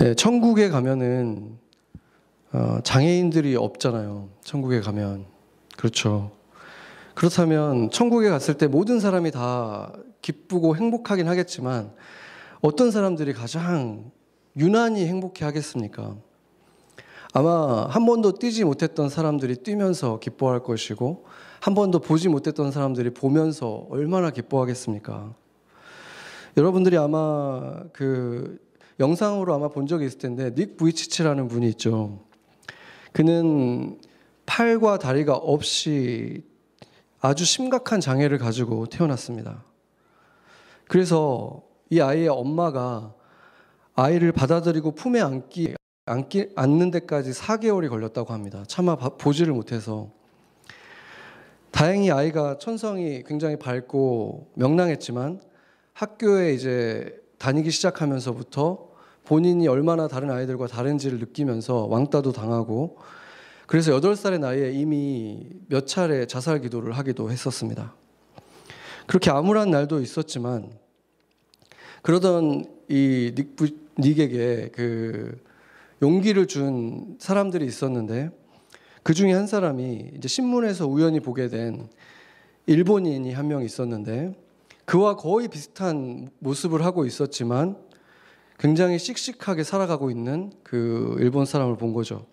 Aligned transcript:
예, 0.00 0.14
천국에 0.14 0.70
가면은 0.70 1.58
어, 2.52 2.78
장애인들이 2.82 3.56
없잖아요. 3.56 4.30
천국에 4.42 4.80
가면 4.80 5.26
그렇죠. 5.76 6.32
그렇다면 7.14 7.90
천국에 7.90 8.30
갔을 8.30 8.54
때 8.54 8.66
모든 8.66 9.00
사람이 9.00 9.30
다 9.32 9.92
기쁘고 10.22 10.76
행복하긴 10.76 11.28
하겠지만 11.28 11.92
어떤 12.62 12.90
사람들이 12.90 13.34
가장 13.34 14.10
유난히 14.56 15.06
행복해 15.06 15.44
하겠습니까? 15.44 16.16
아마 17.34 17.86
한 17.86 18.06
번도 18.06 18.38
뛰지 18.38 18.64
못했던 18.64 19.08
사람들이 19.08 19.56
뛰면서 19.56 20.20
기뻐할 20.20 20.62
것이고 20.62 21.24
한 21.60 21.74
번도 21.74 22.00
보지 22.00 22.28
못했던 22.28 22.70
사람들이 22.70 23.10
보면서 23.10 23.86
얼마나 23.90 24.30
기뻐하겠습니까? 24.30 25.34
여러분들이 26.56 26.96
아마 26.96 27.82
그 27.92 28.58
영상으로 29.00 29.54
아마 29.54 29.68
본 29.68 29.86
적이 29.86 30.06
있을 30.06 30.18
텐데 30.18 30.54
닉 30.54 30.76
부이치치라는 30.76 31.48
분이 31.48 31.68
있죠. 31.70 32.20
그는 33.12 33.98
팔과 34.46 34.98
다리가 34.98 35.34
없이 35.34 36.44
아주 37.20 37.44
심각한 37.44 38.00
장애를 38.00 38.38
가지고 38.38 38.86
태어났습니다. 38.86 39.64
그래서 40.88 41.62
이 41.88 42.00
아이의 42.00 42.28
엄마가 42.28 43.14
아이를 43.94 44.32
받아들이고 44.32 44.92
품에 44.92 45.20
안기, 45.20 45.74
안기 46.06 46.50
안는 46.56 46.90
데까지 46.90 47.30
4개월이 47.30 47.88
걸렸다고 47.88 48.32
합니다. 48.32 48.64
차마 48.66 48.96
보지를 48.96 49.52
못해서 49.52 50.10
다행히 51.70 52.10
아이가 52.10 52.58
천성이 52.58 53.22
굉장히 53.24 53.56
밝고 53.56 54.52
명랑했지만 54.54 55.40
학교에 55.94 56.52
이제 56.54 57.21
다니기 57.42 57.72
시작하면서부터 57.72 58.88
본인이 59.24 59.66
얼마나 59.66 60.06
다른 60.06 60.30
아이들과 60.30 60.68
다른지를 60.68 61.18
느끼면서 61.18 61.86
왕따도 61.86 62.30
당하고 62.30 62.98
그래서 63.66 63.90
8살의 63.98 64.38
나이에 64.38 64.70
이미 64.70 65.48
몇 65.66 65.88
차례 65.88 66.24
자살 66.26 66.60
기도를 66.60 66.92
하기도 66.92 67.32
했었습니다. 67.32 67.96
그렇게 69.08 69.32
암울한 69.32 69.72
날도 69.72 70.00
있었지만 70.00 70.70
그러던 72.02 72.64
이 72.88 73.32
닉, 73.34 73.56
닉에게 73.98 74.70
그 74.72 75.36
용기를 76.00 76.46
준 76.46 77.16
사람들이 77.18 77.66
있었는데 77.66 78.30
그 79.02 79.14
중에 79.14 79.32
한 79.32 79.48
사람이 79.48 80.12
이제 80.16 80.28
신문에서 80.28 80.86
우연히 80.86 81.18
보게 81.18 81.48
된 81.48 81.88
일본인이 82.66 83.32
한 83.32 83.48
명 83.48 83.64
있었는데 83.64 84.32
그와 84.84 85.16
거의 85.16 85.48
비슷한 85.48 86.30
모습을 86.38 86.84
하고 86.84 87.04
있었지만 87.04 87.76
굉장히 88.58 88.98
씩씩하게 88.98 89.64
살아가고 89.64 90.10
있는 90.10 90.52
그 90.62 91.16
일본 91.18 91.46
사람을 91.46 91.76
본 91.76 91.92
거죠. 91.92 92.26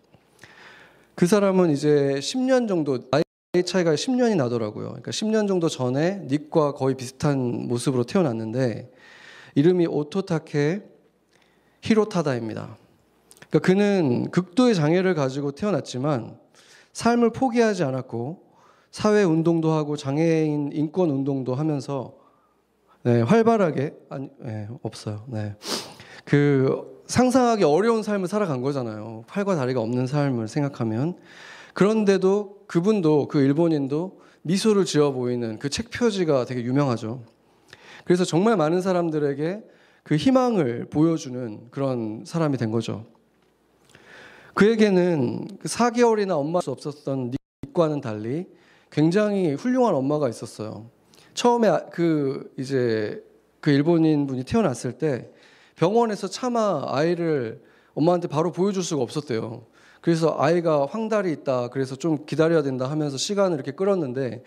그 1.15 1.27
사람은 1.27 1.71
이제 1.71 2.15
10년 2.19 2.67
정도 2.67 3.09
나이 3.09 3.23
차이가 3.65 3.93
10년이 3.93 4.35
나더라고요. 4.37 4.89
그러니까 4.89 5.11
10년 5.11 5.47
정도 5.47 5.67
전에 5.69 6.25
닉과 6.27 6.73
거의 6.73 6.95
비슷한 6.95 7.67
모습으로 7.67 8.03
태어났는데 8.03 8.91
이름이 9.55 9.87
오토타케 9.87 10.83
히로타다입니다. 11.81 12.77
그러니까 13.49 13.59
그는 13.59 14.29
극도의 14.29 14.75
장애를 14.75 15.15
가지고 15.15 15.51
태어났지만 15.51 16.37
삶을 16.93 17.31
포기하지 17.31 17.83
않았고 17.83 18.43
사회 18.91 19.23
운동도 19.23 19.71
하고 19.71 19.97
장애인 19.97 20.71
인권 20.73 21.09
운동도 21.09 21.55
하면서 21.55 22.18
네, 23.03 23.21
활발하게 23.21 23.93
아니 24.09 24.29
네, 24.39 24.67
없어요. 24.81 25.23
네. 25.27 25.55
그 26.25 27.01
상상하기 27.07 27.63
어려운 27.63 28.03
삶을 28.03 28.27
살아간 28.27 28.61
거잖아요. 28.61 29.23
팔과 29.27 29.55
다리가 29.55 29.79
없는 29.81 30.05
삶을 30.05 30.47
생각하면 30.47 31.17
그런데도 31.73 32.65
그분도 32.67 33.27
그 33.29 33.39
일본인도 33.39 34.19
미소를 34.41 34.85
지어 34.85 35.11
보이는 35.11 35.59
그 35.59 35.69
책 35.69 35.91
표지가 35.91 36.45
되게 36.45 36.61
유명하죠. 36.63 37.23
그래서 38.03 38.25
정말 38.25 38.57
많은 38.57 38.81
사람들에게 38.81 39.63
그 40.03 40.15
희망을 40.15 40.87
보여주는 40.89 41.69
그런 41.71 42.23
사람이 42.25 42.57
된 42.57 42.71
거죠. 42.71 43.05
그에게는 44.55 45.47
그 45.59 45.67
4개월이나 45.67 46.37
엄마 46.37 46.59
수 46.59 46.71
없었던 46.71 47.31
닉과는 47.65 48.01
달리 48.01 48.47
굉장히 48.91 49.53
훌륭한 49.53 49.95
엄마가 49.95 50.27
있었어요. 50.27 50.89
처음에 51.39 51.69
아, 51.69 51.85
그 51.89 52.51
이제 52.57 53.23
그 53.61 53.71
일본인 53.71 54.27
분이 54.27 54.43
태어났을 54.43 54.97
때 54.97 55.29
병원에서 55.77 56.27
차마 56.27 56.83
아이를 56.85 57.63
엄마한테 57.93 58.27
바로 58.27 58.51
보여줄 58.51 58.83
수가 58.83 59.01
없었대요. 59.03 59.63
그래서 60.01 60.35
아이가 60.37 60.85
황달이 60.85 61.31
있다. 61.31 61.69
그래서 61.69 61.95
좀 61.95 62.25
기다려야 62.25 62.61
된다 62.61 62.91
하면서 62.91 63.15
시간을 63.15 63.55
이렇게 63.55 63.71
끌었는데 63.71 64.43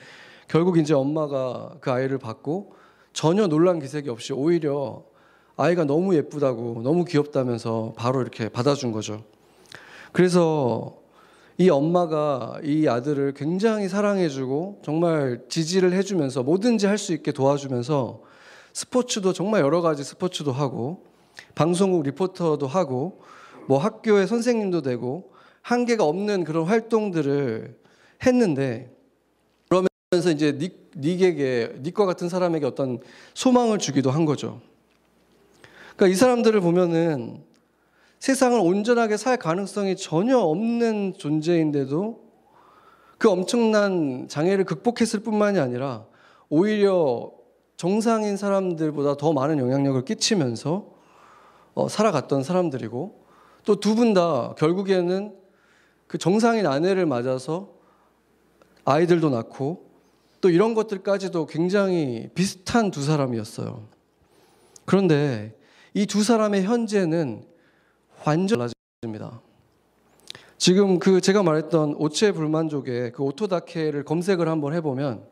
결국 0.49 0.77
이제 0.77 0.93
엄마가 0.93 1.77
그 1.81 1.91
아이를 1.91 2.19
받고 2.19 2.75
전혀 3.15 3.47
놀란 3.47 3.79
기색이 3.79 4.11
없이 4.11 4.35
오히려 4.35 5.03
아이가 5.57 5.85
너무 5.85 6.15
예쁘다고 6.15 6.83
너무 6.83 7.07
귀엽다면서 7.07 7.95
바로 7.97 8.21
이렇게 8.21 8.51
받아준 8.51 8.93
거죠. 8.93 9.25
그래서 10.13 10.99
이 11.59 11.69
엄마가 11.69 12.59
이 12.65 12.89
아들을 12.89 13.35
굉장히 13.35 13.89
사랑해주고 13.89 14.81
정말 14.83 15.43
지지를 15.49 15.93
해주면서 15.93 16.43
뭐든지 16.43 16.87
할 16.87 16.99
수 16.99 17.13
있게 17.13 17.33
도와주면서 17.33 18.23
스포츠도 18.73 19.33
정말 19.33 19.61
여러 19.62 19.83
가지 19.83 20.03
스포츠도 20.05 20.53
하고 20.53 21.05
방송국 21.55 22.05
리포터도 22.05 22.67
하고 22.67 23.21
뭐 23.69 23.79
학교의 23.79 24.27
선생님도 24.27 24.83
되고 24.83 25.33
한계가 25.62 26.05
없는 26.05 26.45
그런 26.45 26.65
활동들을 26.65 27.77
했는데 28.25 28.91
그러면서 29.69 30.31
이제 30.31 30.59
닉, 30.59 30.91
닉에게 30.97 31.77
닉과 31.83 32.07
같은 32.07 32.29
사람에게 32.29 32.67
어떤 32.67 33.01
소망을 33.35 33.79
주기도 33.79 34.11
한 34.11 34.25
거죠. 34.25 34.61
그러니까 35.97 36.09
이 36.09 36.15
사람들을 36.15 36.61
보면은 36.61 37.43
세상을 38.22 38.56
온전하게 38.60 39.16
살 39.16 39.37
가능성이 39.37 39.97
전혀 39.97 40.38
없는 40.38 41.15
존재인데도 41.19 42.21
그 43.19 43.28
엄청난 43.28 44.28
장애를 44.28 44.65
극복했을 44.65 45.19
뿐만이 45.25 45.59
아니라 45.59 46.06
오히려 46.49 47.32
정상인 47.77 48.37
사람들보다 48.37 49.16
더 49.16 49.32
많은 49.32 49.59
영향력을 49.59 50.05
끼치면서 50.05 50.87
어, 51.75 51.88
살아갔던 51.88 52.44
사람들이고 52.44 53.25
또 53.65 53.75
두 53.81 53.97
분 53.97 54.15
다 54.15 54.55
결국에는 54.56 55.34
그 56.06 56.16
정상인 56.16 56.69
아내를 56.69 57.06
맞아서 57.06 57.71
아이들도 58.84 59.31
낳고 59.31 59.84
또 60.41 60.49
이런 60.49 60.75
것들까지도 60.75 61.47
굉장히 61.47 62.28
비슷한 62.37 62.93
두 62.93 63.03
사람이었어요. 63.03 63.82
그런데 64.84 65.56
이 65.94 66.06
두 66.06 66.22
사람의 66.22 66.62
현재는 66.62 67.50
완전 68.25 68.69
달라집니다. 69.03 69.41
지금 70.59 70.99
그 70.99 71.21
제가 71.21 71.43
말했던 71.43 71.97
오체 71.99 72.33
불만족의 72.33 73.12
그 73.12 73.22
오토다케를 73.25 74.05
검색을 74.05 74.49
한번 74.49 74.75
해보면 74.75 75.25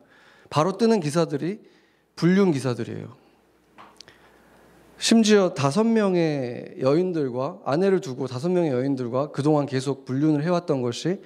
바로 0.49 0.77
뜨는 0.77 0.99
기사들이 0.99 1.61
불륜 2.15 2.51
기사들이에요. 2.51 3.15
심지어 4.97 5.53
다섯 5.53 5.83
명의 5.83 6.75
여인들과 6.79 7.61
아내를 7.65 8.01
두고 8.01 8.27
다섯 8.27 8.49
명의 8.49 8.71
여인들과 8.71 9.31
그동안 9.31 9.65
계속 9.65 10.05
불륜을 10.05 10.43
해왔던 10.43 10.81
것이 10.81 11.21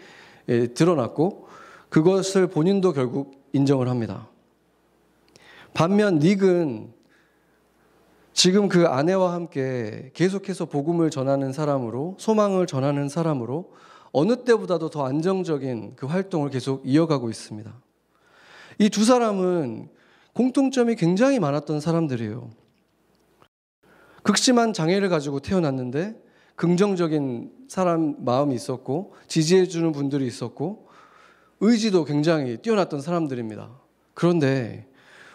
예, 0.47 0.67
드러났고 0.67 1.47
그것을 1.89 2.47
본인도 2.47 2.93
결국 2.93 3.33
인정을 3.53 3.89
합니다. 3.89 4.29
반면 5.73 6.19
닉은 6.19 6.93
지금 8.35 8.67
그 8.67 8.85
아내와 8.85 9.33
함께 9.33 10.11
계속해서 10.13 10.65
복음을 10.65 11.09
전하는 11.09 11.53
사람으로 11.53 12.17
소망을 12.19 12.67
전하는 12.67 13.07
사람으로 13.07 13.71
어느 14.11 14.43
때보다도 14.43 14.89
더 14.89 15.05
안정적인 15.05 15.95
그 15.95 16.05
활동을 16.05 16.49
계속 16.49 16.81
이어가고 16.85 17.29
있습니다. 17.29 17.73
이 18.79 18.89
두 18.89 19.05
사람은 19.05 19.87
공통점이 20.33 20.95
굉장히 20.95 21.39
많았던 21.39 21.79
사람들이에요. 21.79 22.49
극심한 24.21 24.73
장애를 24.73 25.07
가지고 25.07 25.39
태어났는데 25.39 26.21
긍정적인 26.57 27.53
사람 27.69 28.15
마음이 28.25 28.53
있었고 28.53 29.13
지지해 29.27 29.65
주는 29.65 29.93
분들이 29.93 30.27
있었고 30.27 30.89
의지도 31.61 32.03
굉장히 32.03 32.57
뛰어났던 32.57 32.99
사람들입니다. 32.99 33.71
그런데 34.13 34.89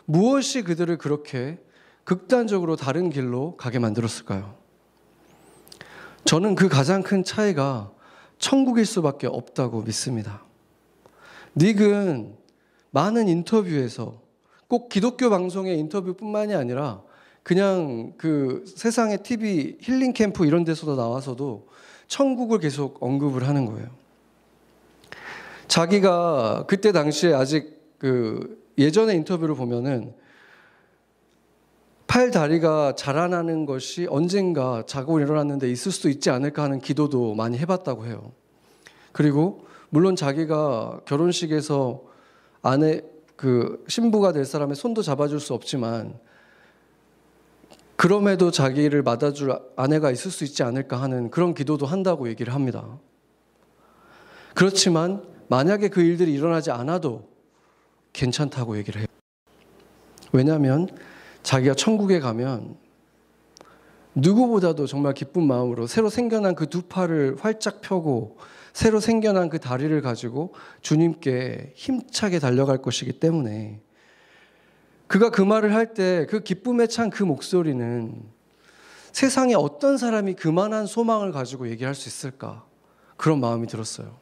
무엇이 0.05 0.61
그들을 0.62 0.99
그렇게 0.99 1.58
극단적으로 2.05 2.76
다른 2.76 3.11
길로 3.11 3.56
가게 3.56 3.79
만들었을까요? 3.79 4.55
저는 6.25 6.55
그 6.55 6.69
가장 6.69 7.02
큰 7.02 7.25
차이가 7.25 7.91
천국일 8.38 8.87
수밖에 8.87 9.26
없다고 9.26 9.82
믿습니다. 9.82 10.43
닉은 11.56 12.37
많은 12.91 13.29
인터뷰에서 13.29 14.20
꼭 14.69 14.88
기독교 14.88 15.31
방송의 15.31 15.79
인터뷰뿐만이 15.79 16.55
아니라 16.55 17.02
그냥 17.43 18.12
그 18.17 18.64
세상의 18.76 19.23
TV 19.23 19.79
힐링 19.81 20.12
캠프 20.12 20.46
이런 20.46 20.64
데서도 20.64 20.96
나와서도 20.96 21.69
천국을 22.06 22.58
계속 22.58 23.03
언급을 23.03 23.46
하는 23.49 23.67
거예요. 23.67 23.88
자기가 25.69 26.64
그때 26.67 26.93
당시에 26.93 27.32
아직 27.32 27.81
그 27.99 28.61
예전의 28.79 29.17
인터뷰를 29.17 29.55
보면은 29.55 30.12
팔 32.10 32.32
다리가 32.32 32.96
자라나는 32.96 33.66
것이 33.66 34.08
언젠가 34.10 34.82
자고 34.84 35.20
일어났는데 35.20 35.70
있을 35.70 35.92
수도 35.92 36.08
있지 36.08 36.28
않을까 36.28 36.64
하는 36.64 36.80
기도도 36.80 37.36
많이 37.36 37.56
해봤다고 37.56 38.04
해요. 38.04 38.32
그리고 39.12 39.64
물론 39.90 40.16
자기가 40.16 41.02
결혼식에서 41.04 42.02
아내 42.62 43.02
그 43.36 43.84
신부가 43.86 44.32
될 44.32 44.44
사람의 44.44 44.74
손도 44.74 45.02
잡아줄 45.02 45.38
수 45.38 45.54
없지만 45.54 46.18
그럼에도 47.94 48.50
자기를 48.50 49.04
맞아줄 49.04 49.56
아내가 49.76 50.10
있을 50.10 50.32
수 50.32 50.42
있지 50.42 50.64
않을까 50.64 51.00
하는 51.00 51.30
그런 51.30 51.54
기도도 51.54 51.86
한다고 51.86 52.28
얘기를 52.28 52.52
합니다. 52.52 52.98
그렇지만 54.56 55.22
만약에 55.46 55.86
그 55.86 56.00
일들이 56.00 56.32
일어나지 56.32 56.72
않아도 56.72 57.28
괜찮다고 58.12 58.78
얘기를 58.78 59.00
해요. 59.00 59.06
왜냐하면 60.32 60.88
자기가 61.42 61.75
천국에 61.75 62.20
가면 62.20 62.76
누구보다도 64.14 64.87
정말 64.87 65.14
기쁜 65.14 65.44
마음으로 65.46 65.87
새로 65.87 66.10
생겨난 66.10 66.54
그 66.54 66.66
두 66.66 66.82
팔을 66.82 67.37
활짝 67.40 67.81
펴고 67.81 68.37
새로 68.72 69.00
생겨난 69.00 69.48
그 69.48 69.58
다리를 69.58 70.00
가지고 70.02 70.52
주님께 70.81 71.72
힘차게 71.75 72.38
달려갈 72.38 72.78
것이기 72.82 73.14
때문에 73.14 73.81
그가 75.06 75.31
그 75.31 75.42
말을 75.42 75.75
할 75.75 75.94
때 75.94 76.26
그 76.28 76.40
기쁨에 76.40 76.87
찬 76.87 77.10
그 77.10 77.22
목소리는 77.22 78.22
세상에 79.12 79.54
어떤 79.54 79.96
사람이 79.98 80.34
그만한 80.34 80.86
소망을 80.86 81.32
가지고 81.32 81.69
얘기할 81.69 81.94
수 81.96 82.08
있을까 82.08 82.64
그런 83.16 83.40
마음이 83.40 83.66
들었어요. 83.66 84.16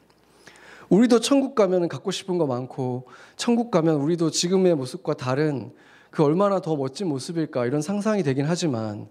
우리도 0.89 1.21
천국 1.21 1.55
가면 1.55 1.89
갖고 1.89 2.11
싶은 2.11 2.39
거 2.39 2.47
많고 2.47 3.07
천국 3.37 3.71
가면 3.71 3.97
우리도 3.97 4.31
지금의 4.31 4.75
모습과 4.77 5.15
다른 5.15 5.73
그 6.11 6.25
얼마나 6.25 6.61
더 6.61 6.77
멋진 6.77 7.09
모습일까 7.09 7.67
이런 7.67 7.83
상상이 7.83 8.23
되긴 8.23 8.47
하지만 8.47 9.09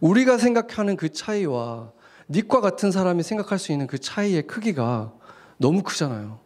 우리가 0.00 0.38
생각하는 0.38 0.96
그 0.96 1.10
차이와 1.10 1.92
닉과 2.28 2.60
같은 2.60 2.90
사람이 2.90 3.22
생각할 3.22 3.58
수 3.58 3.72
있는 3.72 3.86
그 3.86 3.98
차이의 3.98 4.46
크기가 4.46 5.12
너무 5.58 5.82
크잖아요. 5.82 6.40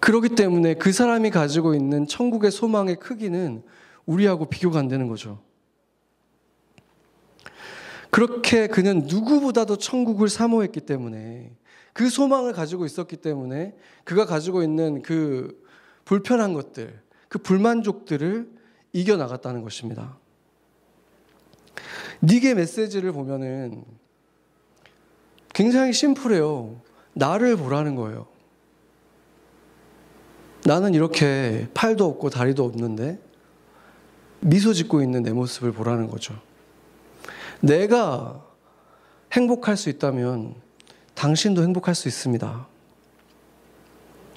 그렇기 0.00 0.30
때문에 0.30 0.74
그 0.74 0.92
사람이 0.92 1.30
가지고 1.30 1.74
있는 1.74 2.06
천국의 2.06 2.50
소망의 2.50 2.96
크기는 2.96 3.62
우리하고 4.04 4.46
비교가 4.46 4.78
안 4.78 4.88
되는 4.88 5.08
거죠. 5.08 5.40
그렇게 8.10 8.66
그는 8.66 9.06
누구보다도 9.06 9.76
천국을 9.76 10.28
사모했기 10.28 10.80
때문에 10.80 11.56
그 11.92 12.10
소망을 12.10 12.52
가지고 12.52 12.84
있었기 12.84 13.16
때문에 13.16 13.74
그가 14.04 14.26
가지고 14.26 14.62
있는 14.62 15.02
그 15.02 15.64
불편한 16.04 16.52
것들, 16.52 17.00
그 17.34 17.38
불만족들을 17.38 18.48
이겨 18.92 19.16
나갔다는 19.16 19.62
것입니다. 19.62 20.16
닉의 22.22 22.54
메시지를 22.54 23.10
보면은 23.10 23.82
굉장히 25.52 25.92
심플해요. 25.92 26.80
나를 27.12 27.56
보라는 27.56 27.96
거예요. 27.96 28.28
나는 30.64 30.94
이렇게 30.94 31.66
팔도 31.74 32.06
없고 32.06 32.30
다리도 32.30 32.64
없는데 32.64 33.18
미소 34.38 34.72
짓고 34.72 35.02
있는 35.02 35.24
내 35.24 35.32
모습을 35.32 35.72
보라는 35.72 36.06
거죠. 36.06 36.40
내가 37.60 38.46
행복할 39.32 39.76
수 39.76 39.90
있다면 39.90 40.54
당신도 41.14 41.64
행복할 41.64 41.96
수 41.96 42.06
있습니다. 42.06 42.68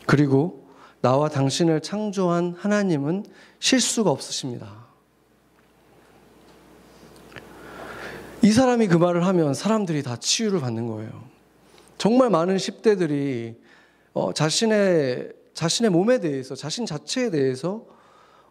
그리고 0.07 0.66
나와 1.01 1.29
당신을 1.29 1.81
창조한 1.81 2.55
하나님은 2.57 3.25
실수가 3.59 4.09
없으십니다. 4.09 4.87
이 8.41 8.51
사람이 8.51 8.87
그 8.87 8.97
말을 8.97 9.25
하면 9.25 9.53
사람들이 9.53 10.03
다 10.03 10.15
치유를 10.15 10.59
받는 10.59 10.87
거예요. 10.87 11.23
정말 11.97 12.29
많은 12.29 12.57
10대들이 12.57 13.55
어, 14.13 14.33
자신의 14.33 15.33
자신의 15.53 15.89
몸에 15.91 16.19
대해서 16.19 16.55
자신 16.55 16.85
자체에 16.85 17.31
대해서 17.31 17.83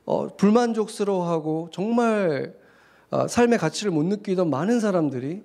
어, 0.05 0.37
불만족스러워하고 0.37 1.71
정말 1.73 2.55
어, 3.11 3.29
삶의 3.29 3.59
가치를 3.59 3.93
못 3.93 4.05
느끼던 4.05 4.51
많은 4.51 4.81
사람들이 4.81 5.43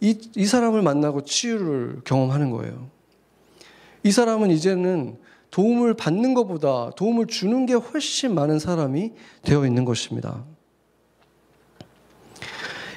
이, 0.00 0.30
이 0.34 0.44
사람을 0.46 0.82
만나고 0.82 1.24
치유를 1.24 2.00
경험하는 2.04 2.50
거예요. 2.50 2.90
이 4.02 4.10
사람은 4.10 4.50
이제는 4.50 5.18
도움을 5.50 5.94
받는 5.94 6.34
것보다 6.34 6.90
도움을 6.96 7.26
주는 7.26 7.66
게 7.66 7.74
훨씬 7.74 8.34
많은 8.34 8.58
사람이 8.58 9.12
되어 9.42 9.66
있는 9.66 9.84
것입니다. 9.84 10.44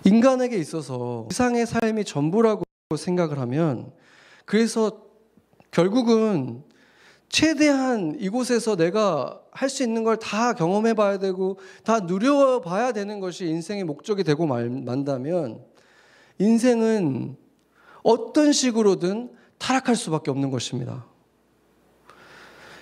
인간에게 0.06 0.58
있어서 0.58 1.28
세상의 1.30 1.66
삶이 1.66 2.06
전부라고 2.06 2.64
생각을 2.98 3.40
하면 3.40 3.92
그래서 4.46 5.04
결국은 5.72 6.64
최대한 7.30 8.16
이곳에서 8.20 8.76
내가 8.76 9.40
할 9.52 9.70
수 9.70 9.84
있는 9.84 10.04
걸 10.04 10.18
다 10.18 10.54
경험해 10.54 10.94
봐야 10.94 11.18
되고 11.20 11.60
다 11.84 12.00
누려 12.00 12.62
봐야 12.62 12.92
되는 12.92 13.20
것이 13.20 13.46
인생의 13.46 13.84
목적이 13.84 14.24
되고 14.24 14.46
만다면 14.48 15.64
인생은 16.40 17.36
어떤 18.04 18.54
식으로든 18.54 19.32
타락할 19.58 19.96
수밖에 19.98 20.32
없는 20.32 20.50
것입니다. 20.50 21.06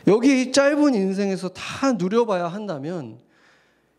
여기 0.07 0.53
짧은 0.53 0.95
인생에서 0.95 1.49
다 1.49 1.91
누려봐야 1.93 2.47
한다면 2.47 3.19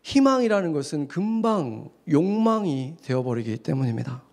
희망이라는 0.01 0.73
것은 0.73 1.07
금방 1.07 1.89
욕망이 2.09 2.95
되어버리기 3.03 3.57
때문입니다. 3.57 4.23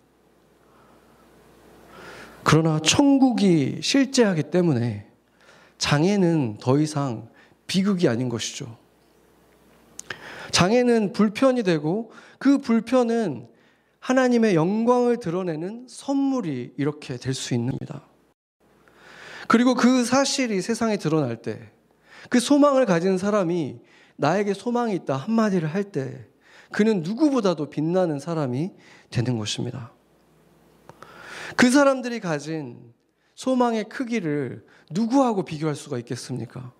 그러나 2.43 2.79
천국이 2.79 3.79
실제하기 3.83 4.43
때문에 4.43 5.05
장애는 5.77 6.57
더 6.59 6.79
이상 6.79 7.29
비극이 7.67 8.07
아닌 8.07 8.29
것이죠. 8.29 8.77
장애는 10.51 11.11
불편이 11.11 11.61
되고 11.63 12.11
그 12.39 12.57
불편은 12.57 13.47
하나님의 13.99 14.55
영광을 14.55 15.19
드러내는 15.19 15.85
선물이 15.89 16.73
이렇게 16.77 17.17
될 17.17 17.33
수 17.33 17.53
있습니다. 17.53 18.01
그리고 19.47 19.75
그 19.75 20.03
사실이 20.03 20.61
세상에 20.61 20.97
드러날 20.97 21.41
때, 21.41 21.71
그 22.29 22.39
소망을 22.39 22.85
가진 22.85 23.17
사람이 23.17 23.79
나에게 24.17 24.53
소망이 24.53 24.93
있다 24.95 25.15
한마디를 25.15 25.73
할 25.73 25.85
때, 25.85 26.27
그는 26.71 27.01
누구보다도 27.01 27.69
빛나는 27.69 28.19
사람이 28.19 28.71
되는 29.09 29.37
것입니다. 29.37 29.93
그 31.55 31.71
사람들이 31.71 32.19
가진 32.19 32.93
소망의 33.35 33.85
크기를 33.85 34.65
누구하고 34.91 35.45
비교할 35.45 35.75
수가 35.75 35.97
있겠습니까? 35.99 36.73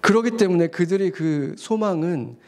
그러기 0.00 0.36
때문에 0.36 0.68
그들이 0.68 1.10
그 1.10 1.54
소망은 1.58 2.38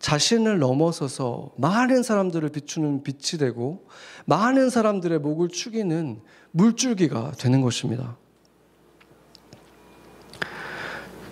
자신을 0.00 0.58
넘어서서 0.58 1.52
많은 1.56 2.02
사람들을 2.02 2.48
비추는 2.48 3.02
빛이 3.02 3.38
되고 3.38 3.86
많은 4.24 4.70
사람들의 4.70 5.18
목을 5.20 5.48
축이는 5.48 6.22
물줄기가 6.52 7.32
되는 7.32 7.60
것입니다. 7.60 8.16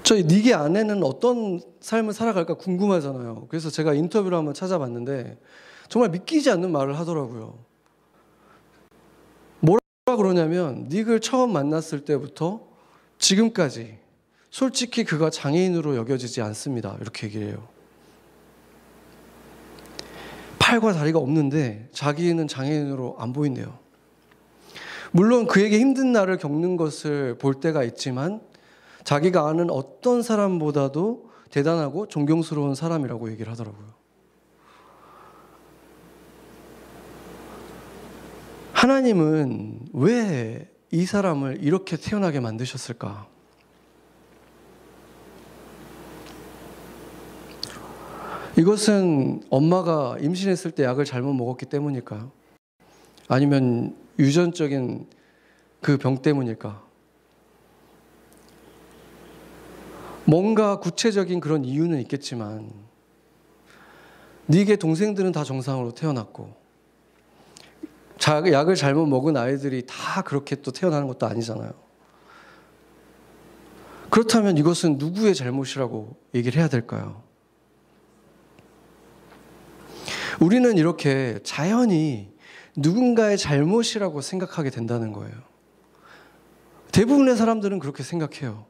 저희 0.02 0.24
니게 0.24 0.54
아내는 0.54 1.02
어떤 1.02 1.60
삶을 1.80 2.12
살아갈까 2.12 2.54
궁금하잖아요. 2.54 3.46
그래서 3.48 3.68
제가 3.70 3.94
인터뷰를 3.94 4.36
한번 4.36 4.54
찾아봤는데 4.54 5.38
정말 5.88 6.10
믿기지 6.10 6.50
않는 6.50 6.70
말을 6.70 6.98
하더라고요. 6.98 7.58
뭐라 9.60 10.16
그러냐면 10.16 10.88
닉을 10.90 11.20
처음 11.20 11.52
만났을 11.52 12.04
때부터 12.04 12.60
지금까지 13.18 13.98
솔직히 14.50 15.04
그가 15.04 15.30
장애인으로 15.30 15.96
여겨지지 15.96 16.42
않습니다. 16.42 16.96
이렇게 17.00 17.26
얘기를 17.26 17.48
해요. 17.48 17.77
팔과 20.68 20.92
다리가 20.92 21.18
없는데 21.18 21.88
자기는 21.92 22.46
장애인으로 22.46 23.16
안 23.18 23.32
보인대요. 23.32 23.78
물론 25.12 25.46
그에게 25.46 25.78
힘든 25.78 26.12
날을 26.12 26.36
겪는 26.36 26.76
것을 26.76 27.38
볼 27.38 27.54
때가 27.54 27.82
있지만 27.84 28.40
자기가 29.04 29.48
아는 29.48 29.70
어떤 29.70 30.22
사람보다도 30.22 31.30
대단하고 31.50 32.08
존경스러운 32.08 32.74
사람이라고 32.74 33.30
얘기를 33.30 33.50
하더라고요. 33.50 33.86
하나님은 38.74 39.88
왜 39.94 40.68
이 40.90 41.04
사람을 41.04 41.58
이렇게 41.60 41.96
태어나게 41.96 42.40
만드셨을까? 42.40 43.28
이것은 48.58 49.42
엄마가 49.50 50.16
임신했을 50.20 50.72
때 50.72 50.82
약을 50.82 51.04
잘못 51.04 51.32
먹었기 51.32 51.66
때문일까요? 51.66 52.32
아니면 53.28 53.96
유전적인 54.18 55.06
그 55.80 55.96
병 55.96 56.20
때문일까? 56.22 56.82
뭔가 60.24 60.80
구체적인 60.80 61.38
그런 61.38 61.64
이유는 61.64 62.00
있겠지만 62.00 62.68
네게 64.46 64.74
동생들은 64.76 65.30
다 65.32 65.44
정상으로 65.44 65.92
태어났고 65.94 66.54
자- 68.18 68.42
약을 68.50 68.74
잘못 68.74 69.06
먹은 69.06 69.36
아이들이 69.36 69.86
다 69.86 70.22
그렇게 70.22 70.56
또 70.56 70.72
태어나는 70.72 71.06
것도 71.06 71.26
아니잖아요. 71.26 71.70
그렇다면 74.10 74.58
이것은 74.58 74.98
누구의 74.98 75.34
잘못이라고 75.36 76.16
얘기를 76.34 76.58
해야 76.58 76.68
될까요? 76.68 77.27
우리는 80.40 80.76
이렇게 80.76 81.40
자연히 81.42 82.32
누군가의 82.76 83.38
잘못이라고 83.38 84.20
생각하게 84.20 84.70
된다는 84.70 85.12
거예요. 85.12 85.34
대부분의 86.92 87.36
사람들은 87.36 87.80
그렇게 87.80 88.02
생각해요. 88.02 88.66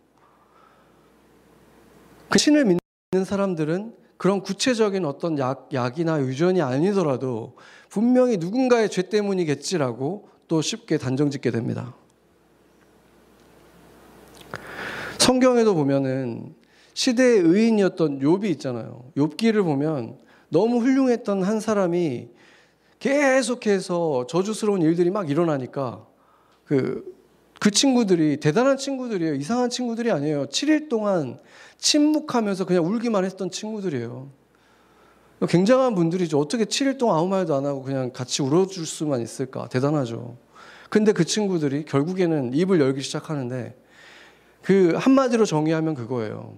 그 2.29 2.39
신을 2.39 2.65
믿는 2.65 3.25
사람들은 3.25 3.95
그런 4.17 4.41
구체적인 4.43 5.05
어떤 5.05 5.39
약, 5.39 5.69
약이나 5.73 6.21
유전이 6.21 6.61
아니더라도 6.61 7.57
분명히 7.89 8.37
누군가의 8.37 8.91
죄 8.91 9.03
때문이겠지라고 9.03 10.29
또 10.49 10.61
쉽게 10.61 10.99
단정 10.99 11.31
짓게 11.31 11.51
됩니다. 11.51 11.95
성경에도 15.19 15.75
보면은 15.75 16.55
시대의 16.95 17.41
의인이었던 17.41 18.21
욥이 18.21 18.47
있잖아요. 18.53 19.05
욥기를 19.17 19.63
보면 19.63 20.19
너무 20.49 20.79
훌륭했던 20.81 21.43
한 21.43 21.61
사람이 21.61 22.29
계속해서 22.99 24.27
저주스러운 24.29 24.83
일들이 24.83 25.11
막 25.11 25.31
일어나니까 25.31 26.07
그, 26.65 27.15
그 27.61 27.71
친구들이 27.71 28.39
대단한 28.39 28.77
친구들이에요. 28.77 29.35
이상한 29.35 29.71
친구들이 29.71 30.11
아니에요. 30.11 30.47
7일 30.47 30.89
동안 30.89 31.39
침묵하면서 31.79 32.67
그냥 32.67 32.85
울기만 32.87 33.25
했던 33.25 33.51
친구들이에요. 33.51 34.31
굉장한 35.49 35.95
분들이죠. 35.95 36.39
어떻게 36.39 36.65
7일 36.65 36.99
동안 36.99 37.19
아무 37.19 37.29
말도 37.29 37.55
안 37.55 37.65
하고 37.65 37.83
그냥 37.83 38.11
같이 38.13 38.43
울어줄 38.43 38.87
수만 38.87 39.21
있을까? 39.21 39.69
대단하죠. 39.69 40.37
근데 40.91 41.13
그 41.13 41.25
친구들이 41.25 41.85
결국에는 41.85 42.55
입을 42.55 42.81
열기 42.81 43.03
시작하는데 43.03 43.77
그 44.63 44.95
한마디로 44.97 45.45
정의하면 45.45 45.95
그거예요. 45.95 46.57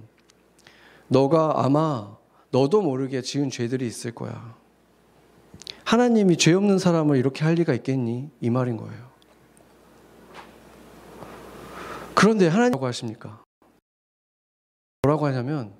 너가 1.08 1.54
아마 1.56 2.16
너도 2.50 2.82
모르게 2.82 3.22
지은 3.22 3.50
죄들이 3.50 3.86
있을 3.86 4.12
거야. 4.12 4.56
하나님이 5.84 6.36
죄 6.36 6.52
없는 6.52 6.78
사람을 6.78 7.16
이렇게 7.16 7.44
할 7.44 7.54
리가 7.54 7.74
있겠니? 7.74 8.30
이 8.40 8.50
말인 8.50 8.76
거예요. 8.76 9.10
그런데 12.14 12.48
하나님 12.48 12.72
뭐라고 12.72 12.86
하십니까? 12.86 13.42
뭐라고 15.02 15.26
하냐면 15.26 15.72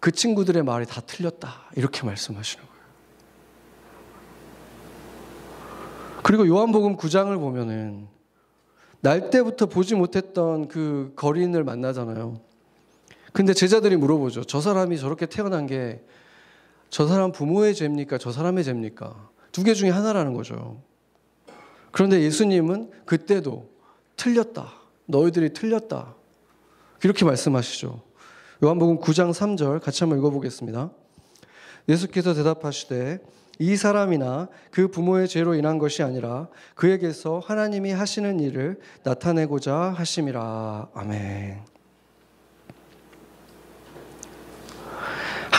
그 0.00 0.10
친구들의 0.10 0.62
말이 0.62 0.86
다 0.86 1.00
틀렸다. 1.00 1.70
이렇게 1.76 2.04
말씀하시는 2.04 2.64
거예요. 2.64 2.80
그리고 6.22 6.46
요한복음 6.46 6.96
9장을 6.96 7.34
보면은 7.38 8.08
날 9.00 9.30
때부터 9.30 9.66
보지 9.66 9.94
못했던 9.94 10.68
그 10.68 11.12
거린을 11.16 11.64
만나잖아요. 11.64 12.40
근데 13.32 13.54
제자들이 13.54 13.96
물어보죠. 13.96 14.44
저 14.44 14.60
사람이 14.60 14.98
저렇게 14.98 15.26
태어난 15.26 15.66
게 15.66 16.02
저 16.90 17.06
사람 17.06 17.30
부모의 17.32 17.74
죄입니까? 17.74 18.18
저 18.18 18.32
사람의 18.32 18.64
죄입니까? 18.64 19.30
두 19.52 19.62
개 19.64 19.74
중에 19.74 19.90
하나라는 19.90 20.34
거죠. 20.34 20.82
그런데 21.92 22.20
예수님은 22.20 22.90
그때도 23.06 23.70
틀렸다. 24.16 24.72
너희들이 25.06 25.52
틀렸다. 25.52 26.14
이렇게 27.02 27.24
말씀하시죠. 27.24 28.02
요한복음 28.62 28.98
9장 29.00 29.32
3절 29.32 29.80
같이 29.80 30.04
한번 30.04 30.18
읽어보겠습니다. 30.18 30.90
예수께서 31.88 32.34
대답하시되 32.34 33.20
이 33.58 33.76
사람이나 33.76 34.48
그 34.70 34.88
부모의 34.88 35.28
죄로 35.28 35.54
인한 35.54 35.78
것이 35.78 36.02
아니라 36.02 36.48
그에게서 36.74 37.40
하나님이 37.44 37.92
하시는 37.92 38.38
일을 38.40 38.80
나타내고자 39.02 39.94
하심이라. 39.96 40.90
아멘. 40.94 41.69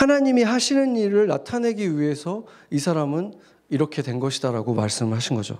하나님이 0.02 0.42
하시는 0.42 0.96
일을 0.96 1.28
나타내기 1.28 1.96
위해서 1.96 2.42
이 2.70 2.80
사람은 2.80 3.34
이렇게 3.68 4.02
된 4.02 4.18
것이다라고 4.18 4.74
말씀을 4.74 5.16
하신 5.16 5.36
거죠. 5.36 5.58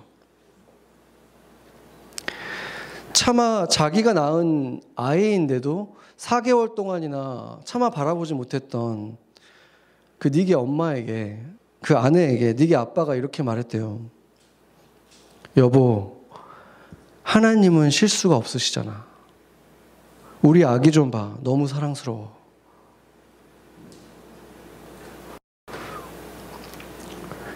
차마 3.13 3.65
자기가 3.69 4.11
낳은 4.11 4.81
아이인데도 4.97 5.95
4개월 6.17 6.75
동안이나 6.75 7.61
차마 7.63 7.89
바라보지 7.89 8.33
못했던 8.33 9.15
그 10.17 10.27
니게 10.27 10.55
엄마에게 10.55 11.41
그 11.81 11.97
아내에게 11.97 12.55
니게 12.59 12.75
아빠가 12.75 13.15
이렇게 13.15 13.43
말했대요. 13.43 14.01
여보, 15.55 16.21
하나님은 17.23 17.91
실수가 17.91 18.35
없으시잖아. 18.35 19.05
우리 20.41 20.65
아기 20.65 20.91
좀 20.91 21.11
봐. 21.11 21.33
너무 21.43 21.65
사랑스러워. 21.65 22.42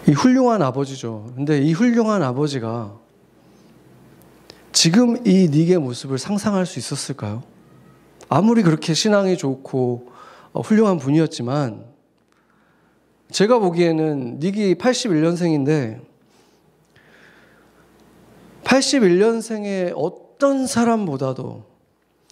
이 0.08 0.12
훌륭한 0.12 0.62
아버지죠. 0.62 1.30
근데 1.36 1.60
이 1.60 1.74
훌륭한 1.74 2.22
아버지가 2.22 2.98
지금 4.72 5.18
이 5.26 5.48
닉의 5.50 5.76
모습을 5.78 6.16
상상할 6.16 6.64
수 6.64 6.78
있었을까요? 6.78 7.42
아무리 8.30 8.62
그렇게 8.62 8.94
신앙이 8.94 9.36
좋고 9.36 10.10
어, 10.52 10.60
훌륭한 10.62 10.96
분이었지만 10.98 11.84
제가 13.30 13.58
보기에는 13.58 14.38
닉이 14.38 14.76
81년생인데 14.76 16.00
81년생의 18.64 19.92
어떤 19.94 20.66
사람보다도 20.66 21.64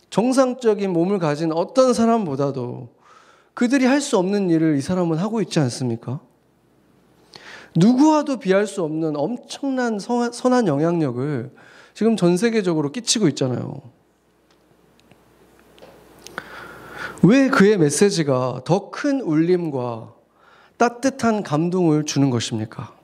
정상적인 0.08 0.90
몸을 0.90 1.18
가진 1.18 1.52
어떤 1.52 1.92
사람보다도 1.92 2.88
그들이 3.52 3.84
할 3.84 4.00
수 4.00 4.16
없는 4.16 4.48
일을 4.48 4.78
이 4.78 4.80
사람은 4.80 5.18
하고 5.18 5.42
있지 5.42 5.60
않습니까? 5.60 6.20
누구와도 7.76 8.38
비할 8.38 8.66
수 8.66 8.82
없는 8.82 9.16
엄청난 9.16 9.98
선한 9.98 10.66
영향력을 10.66 11.50
지금 11.94 12.16
전 12.16 12.36
세계적으로 12.36 12.92
끼치고 12.92 13.28
있잖아요. 13.28 13.80
왜 17.22 17.48
그의 17.48 17.78
메시지가 17.78 18.62
더 18.64 18.90
큰 18.90 19.20
울림과 19.20 20.14
따뜻한 20.76 21.42
감동을 21.42 22.04
주는 22.04 22.30
것입니까? 22.30 22.94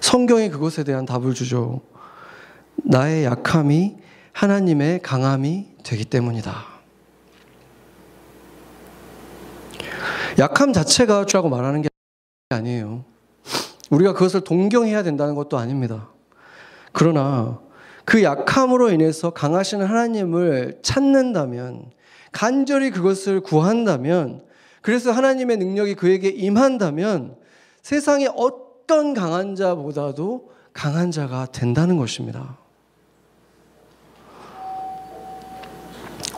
성경이 0.00 0.50
그것에 0.50 0.84
대한 0.84 1.06
답을 1.06 1.34
주죠. 1.34 1.80
나의 2.76 3.24
약함이 3.24 3.96
하나님의 4.32 5.02
강함이 5.02 5.76
되기 5.84 6.04
때문이다. 6.04 6.52
약함 10.38 10.72
자체가 10.72 11.26
주라고 11.26 11.48
말하는 11.48 11.82
게 11.82 11.88
아니에요. 12.52 13.04
우리가 13.90 14.12
그것을 14.12 14.42
동경해야 14.42 15.02
된다는 15.02 15.34
것도 15.34 15.58
아닙니다. 15.58 16.08
그러나 16.92 17.60
그 18.04 18.22
약함으로 18.22 18.90
인해서 18.90 19.30
강하신 19.30 19.82
하나님을 19.82 20.80
찾는다면, 20.82 21.90
간절히 22.32 22.90
그것을 22.90 23.40
구한다면, 23.40 24.42
그래서 24.80 25.12
하나님의 25.12 25.58
능력이 25.58 25.94
그에게 25.94 26.28
임한다면 26.28 27.36
세상의 27.82 28.32
어떤 28.36 29.14
강한 29.14 29.54
자보다도 29.54 30.50
강한 30.72 31.10
자가 31.10 31.46
된다는 31.46 31.96
것입니다. 31.96 32.58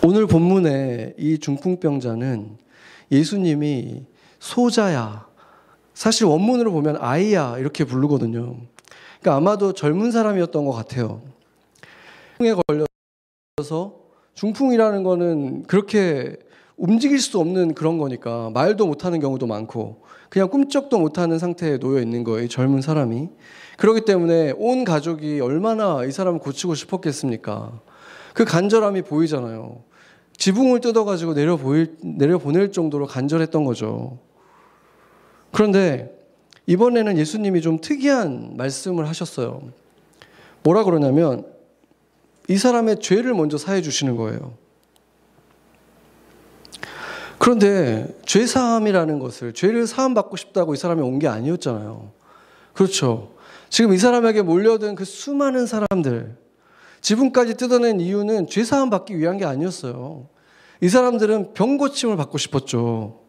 오늘 0.03 0.27
본문의 0.27 1.15
이 1.17 1.39
중풍병자는 1.39 2.59
예수님이 3.11 4.05
소자야, 4.39 5.27
사실 5.95 6.27
원문으로 6.27 6.73
보면 6.73 6.99
아이야 7.01 7.57
이렇게 7.59 7.85
부르거든요. 7.85 8.57
그러니까 9.21 9.37
아마도 9.37 9.73
젊은 9.73 10.11
사람이었던 10.11 10.65
것 10.67 10.73
같아요. 10.73 11.23
중풍에 12.39 12.61
걸려서 13.57 13.95
중풍이라는 14.35 15.05
거는 15.05 15.63
그렇게 15.63 16.37
움직일 16.77 17.21
수 17.21 17.39
없는 17.39 17.75
그런 17.75 17.99
거니까 17.99 18.51
말도 18.53 18.87
못하는 18.87 19.21
경우도 19.21 19.47
많고 19.47 20.03
그냥 20.29 20.51
꿈쩍도 20.51 20.99
못하는 20.99 21.39
상태에 21.39 21.79
놓여 21.79 22.03
있는 22.03 22.25
거예요. 22.25 22.49
젊은 22.49 22.81
사람이. 22.83 23.29
그렇기 23.79 24.05
때문에 24.05 24.53
온 24.57 24.85
가족이 24.85 25.41
얼마나 25.41 26.05
이 26.05 26.11
사람을 26.11 26.41
고치고 26.41 26.75
싶었겠습니까? 26.75 27.81
그 28.35 28.45
간절함이 28.45 29.03
보이잖아요. 29.03 29.85
지붕을 30.37 30.81
뜯어가지고 30.81 31.35
내려 31.35 31.57
보일, 31.57 31.97
내려 32.03 32.39
보낼 32.39 32.73
정도로 32.73 33.07
간절했던 33.07 33.65
거죠. 33.65 34.19
그런데 35.55 36.13
이번에는 36.67 37.17
예수님이 37.17 37.61
좀 37.61 37.81
특이한 37.81 38.57
말씀을 38.57 39.09
하셨어요. 39.09 39.63
뭐라 40.65 40.83
그러냐면 40.83 41.47
이 42.49 42.59
사람의 42.59 42.99
죄를 42.99 43.35
먼저 43.35 43.57
사해 43.57 43.81
주시는 43.81 44.17
거예요. 44.17 44.55
그런데 47.39 48.09
죄 48.27 48.47
사함이라는 48.47 49.21
것을 49.21 49.53
죄를 49.53 49.87
사함 49.87 50.15
받고 50.15 50.37
싶다고 50.37 50.75
이 50.75 50.77
사람이 50.77 51.01
온 51.03 51.21
게 51.21 51.29
아니었잖아요. 51.29 52.11
그렇죠. 52.73 53.31
지금 53.69 53.93
이 53.93 53.99
사람에게 53.99 54.43
몰려든 54.43 54.97
그 54.97 55.05
수많은 55.05 55.67
사람들 55.67 56.37
지붕까지 57.01 57.55
뜯어낸 57.55 58.01
이유는 58.01 58.49
죄 58.49 58.65
사함 58.65 58.91
받기 58.91 59.17
위한 59.17 59.39
게 59.39 59.45
아니었어요. 59.45 60.27
이 60.81 60.89
사람들은 60.89 61.55
병 61.55 61.79
고침을 61.79 62.17
받고 62.17 62.39
싶었죠. 62.39 63.24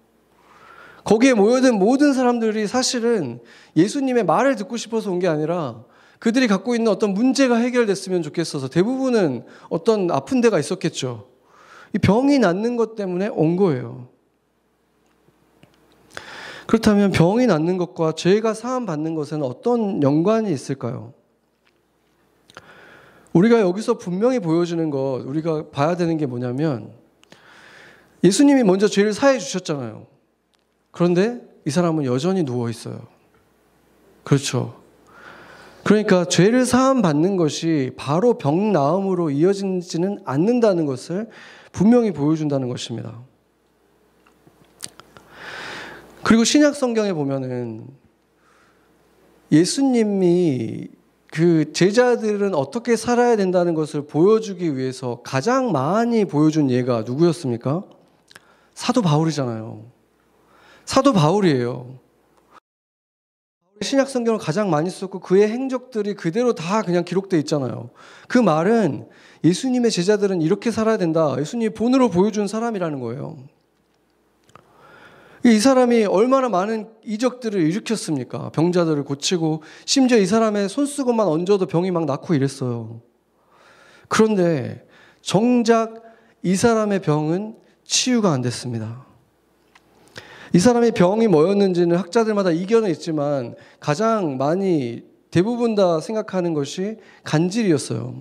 거기에 1.06 1.34
모여든 1.34 1.80
모든 1.80 2.14
사람들이 2.14 2.68
사실은 2.68 3.40
예수님의 3.78 4.26
말을 4.26 4.56
듣고 4.58 4.76
싶어서 4.76 5.12
온 5.12 5.20
게 5.20 5.28
아니라 5.28 5.84
그들이 6.20 6.48
갖고 6.48 6.76
있는 6.76 6.92
어떤 6.92 7.14
문제가 7.14 7.56
해결됐으면 7.56 8.24
좋겠어서 8.24 8.68
대부분은 8.70 9.46
어떤 9.70 10.10
아픈 10.12 10.42
데가 10.42 10.60
있었겠죠. 10.60 11.30
이 11.94 12.00
병이 12.00 12.40
낫는 12.40 12.76
것 12.76 12.96
때문에 12.96 13.28
온 13.28 13.56
거예요. 13.56 14.10
그렇다면 16.66 17.12
병이 17.12 17.46
낫는 17.46 17.78
것과 17.78 18.14
죄가 18.14 18.56
사함 18.56 18.88
받는 18.88 19.14
것은 19.14 19.44
어떤 19.44 20.02
연관이 20.02 20.52
있을까요? 20.52 21.14
우리가 23.34 23.60
여기서 23.60 24.00
분명히 24.00 24.40
보여주는 24.40 24.90
것, 24.90 25.22
우리가 25.26 25.70
봐야 25.70 25.96
되는 25.96 26.18
게 26.18 26.26
뭐냐면 26.26 26.92
예수님이 28.24 28.64
먼저 28.64 28.88
죄를 28.88 29.14
사해 29.14 29.38
주셨잖아요. 29.38 30.15
그런데 30.96 31.42
이 31.66 31.70
사람은 31.70 32.06
여전히 32.06 32.44
누워 32.44 32.70
있어요. 32.70 33.02
그렇죠. 34.24 34.80
그러니까 35.84 36.24
죄를 36.24 36.66
사함 36.66 37.02
받는 37.02 37.36
것이 37.36 37.92
바로 37.98 38.38
병 38.38 38.72
나음으로 38.72 39.30
이어지지는 39.30 40.20
않는다는 40.24 40.86
것을 40.86 41.30
분명히 41.74 42.14
보여준다는 42.14 42.70
것입니다. 42.70 43.20
그리고 46.24 46.46
신약 46.46 46.76
성경에 46.76 47.12
보면은 47.12 47.88
예수님이 49.52 50.88
그 51.28 51.74
제자들은 51.74 52.56
어떻게 52.56 52.96
살아야 52.96 53.36
된다는 53.36 53.74
것을 53.74 54.08
보여주기 54.08 54.78
위해서 54.78 55.20
가장 55.26 55.74
많이 55.74 56.24
보여준 56.24 56.72
예가 56.72 57.02
누구였습니까? 57.02 57.84
사도 58.74 59.02
바울이잖아요. 59.02 59.95
사도 60.86 61.14
바울이에요. 61.14 62.00
신약 63.82 64.10
성경을 64.10 64.40
가장 64.40 64.70
많이 64.70 64.90
썼고 64.90 65.20
그의 65.20 65.50
행적들이 65.50 66.14
그대로 66.14 66.54
다 66.54 66.82
그냥 66.82 67.04
기록돼 67.04 67.38
있잖아요. 67.40 67.90
그 68.28 68.38
말은 68.38 69.10
예수님의 69.44 69.92
제자들은 69.92 70.42
이렇게 70.42 70.72
살아야 70.72 70.98
된다. 70.98 71.36
예수님이 71.38 71.74
본으로 71.74 72.10
보여준 72.10 72.48
사람이라는 72.48 73.00
거예요. 73.00 73.38
이 75.44 75.60
사람이 75.60 76.06
얼마나 76.06 76.50
많은 76.50 76.90
이적들을 77.04 77.62
일으켰습니까? 77.62 78.50
병자들을 78.50 79.04
고치고 79.04 79.62
심지어 79.86 80.18
이 80.18 80.26
사람의 80.26 80.70
손수건만 80.70 81.28
얹어도 81.28 81.68
병이 81.68 81.92
막 81.92 82.06
낫고 82.06 82.34
이랬어요. 82.34 83.02
그런데 84.08 84.88
정작 85.22 86.02
이 86.42 86.56
사람의 86.56 87.02
병은 87.02 87.58
치유가 87.84 88.32
안 88.32 88.42
됐습니다. 88.42 89.06
이 90.56 90.60
사람의 90.60 90.92
병이 90.92 91.28
뭐였는지는 91.28 91.98
학자들마다 91.98 92.52
이견은 92.52 92.90
있지만 92.92 93.56
가장 93.82 94.38
많이 94.38 95.04
대부분 95.30 95.76
다 95.76 96.00
생각하는 96.00 96.54
것이 96.54 96.96
간질이었어요. 97.26 98.16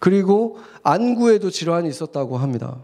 그리고 0.00 0.56
안구에도 0.82 1.50
질환이 1.50 1.90
있었다고 1.90 2.38
합니다. 2.38 2.78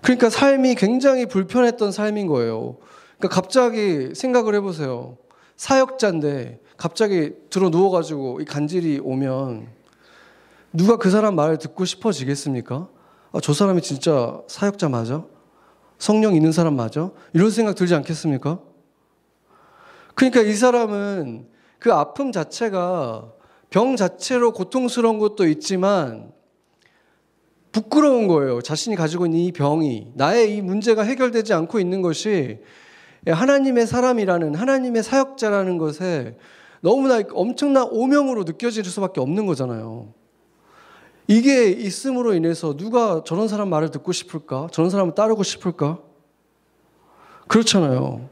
그러니까 0.00 0.30
삶이 0.30 0.74
굉장히 0.76 1.26
불편했던 1.26 1.92
삶인 1.92 2.28
거예요. 2.28 2.78
그러니까 3.18 3.42
갑자기 3.42 4.14
생각을 4.14 4.54
해보세요. 4.54 5.18
사역자인데 5.56 6.60
갑자기 6.78 7.34
들어 7.50 7.68
누워가지고 7.68 8.40
이 8.40 8.46
간질이 8.46 9.00
오면 9.04 9.66
누가 10.72 10.96
그 10.96 11.10
사람 11.10 11.36
말을 11.36 11.58
듣고 11.58 11.84
싶어지겠습니까? 11.84 12.88
아, 13.32 13.40
저 13.42 13.52
사람이 13.52 13.82
진짜 13.82 14.40
사역자 14.48 14.88
맞아? 14.88 15.26
성령 15.98 16.34
있는 16.34 16.52
사람 16.52 16.76
맞아? 16.76 17.10
이런 17.32 17.50
생각 17.50 17.74
들지 17.74 17.94
않겠습니까? 17.94 18.60
그러니까 20.14 20.42
이 20.42 20.54
사람은 20.54 21.46
그 21.78 21.92
아픔 21.92 22.32
자체가 22.32 23.32
병 23.70 23.96
자체로 23.96 24.52
고통스러운 24.52 25.18
것도 25.18 25.46
있지만 25.48 26.32
부끄러운 27.72 28.26
거예요. 28.26 28.62
자신이 28.62 28.96
가지고 28.96 29.26
있는 29.26 29.40
이 29.40 29.52
병이 29.52 30.12
나의 30.14 30.56
이 30.56 30.62
문제가 30.62 31.02
해결되지 31.02 31.52
않고 31.52 31.78
있는 31.78 32.00
것이 32.00 32.60
하나님의 33.26 33.86
사람이라는 33.86 34.54
하나님의 34.54 35.02
사역자라는 35.02 35.76
것에 35.78 36.38
너무나 36.80 37.20
엄청난 37.32 37.86
오명으로 37.90 38.44
느껴질 38.44 38.84
수밖에 38.84 39.20
없는 39.20 39.44
거잖아요. 39.46 40.14
이게 41.28 41.70
있음으로 41.70 42.34
인해서 42.34 42.76
누가 42.76 43.22
저런 43.24 43.48
사람 43.48 43.68
말을 43.70 43.90
듣고 43.90 44.12
싶을까? 44.12 44.68
저런 44.72 44.90
사람을 44.90 45.14
따르고 45.14 45.42
싶을까? 45.42 45.98
그렇잖아요. 47.48 48.28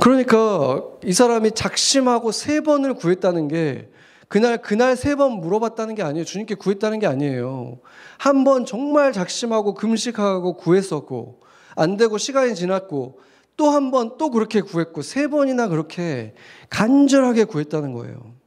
그러니까 0.00 0.82
이 1.04 1.12
사람이 1.12 1.52
작심하고 1.52 2.30
세 2.32 2.60
번을 2.60 2.94
구했다는 2.94 3.48
게 3.48 3.90
그날 4.28 4.58
그날 4.60 4.94
세 4.96 5.16
번 5.16 5.32
물어봤다는 5.40 5.94
게 5.94 6.02
아니에요. 6.02 6.24
주님께 6.24 6.54
구했다는 6.54 6.98
게 6.98 7.06
아니에요. 7.06 7.78
한 8.18 8.44
번 8.44 8.64
정말 8.66 9.12
작심하고 9.12 9.74
금식하고 9.74 10.54
구했었고 10.56 11.40
안 11.76 11.96
되고 11.96 12.18
시간이 12.18 12.54
지났고 12.54 13.18
또 13.56 13.70
한 13.70 13.90
번 13.90 14.16
또 14.18 14.30
그렇게 14.30 14.60
구했고 14.60 15.02
세 15.02 15.26
번이나 15.28 15.68
그렇게 15.68 16.34
간절하게 16.70 17.44
구했다는 17.44 17.92
거예요. 17.94 18.37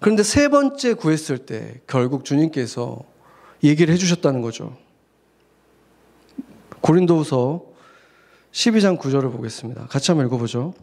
그런데 0.00 0.22
세 0.22 0.48
번째 0.48 0.94
구했을 0.94 1.38
때 1.38 1.80
결국 1.86 2.24
주님께서 2.24 2.98
얘기를 3.64 3.92
해주셨다는 3.94 4.42
거죠. 4.42 4.76
고린도후서 6.80 7.62
12장 8.52 8.98
9절을 8.98 9.32
보겠습니다. 9.32 9.86
같이 9.86 10.10
한번 10.10 10.26
읽어보죠. 10.26 10.74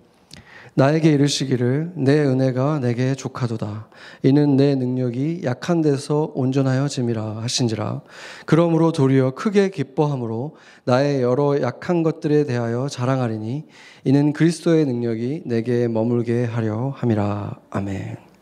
나에게 0.75 1.11
이르시기를 1.11 1.91
내 1.95 2.19
은혜가 2.19 2.79
내게 2.79 3.13
족하도다. 3.13 3.89
이는 4.23 4.57
내 4.57 4.73
능력이 4.75 5.41
약한 5.43 5.81
데서 5.81 6.31
온전하여 6.33 6.87
짐이라 6.87 7.37
하신지라. 7.41 8.01
그러므로 8.45 8.91
도리어 8.91 9.31
크게 9.31 9.69
기뻐함으로 9.69 10.55
나의 10.85 11.21
여러 11.21 11.61
약한 11.61 12.01
것들에 12.01 12.45
대하여 12.45 12.89
자랑하리니 12.89 13.65
이는 14.05 14.33
그리스도의 14.33 14.85
능력이 14.85 15.43
내게 15.45 15.87
머물게 15.87 16.45
하려 16.45 16.89
함이라. 16.95 17.59
아멘. 17.69 18.32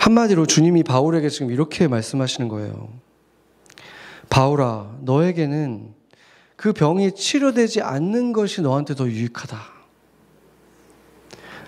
한마디로 0.00 0.46
주님이 0.46 0.82
바울에게 0.82 1.28
지금 1.28 1.52
이렇게 1.52 1.86
말씀하시는 1.86 2.48
거예요. 2.48 2.88
바울아, 4.30 4.96
너에게는 5.02 5.94
그 6.56 6.72
병이 6.72 7.14
치료되지 7.14 7.82
않는 7.82 8.32
것이 8.32 8.62
너한테 8.62 8.94
더 8.94 9.06
유익하다. 9.06 9.60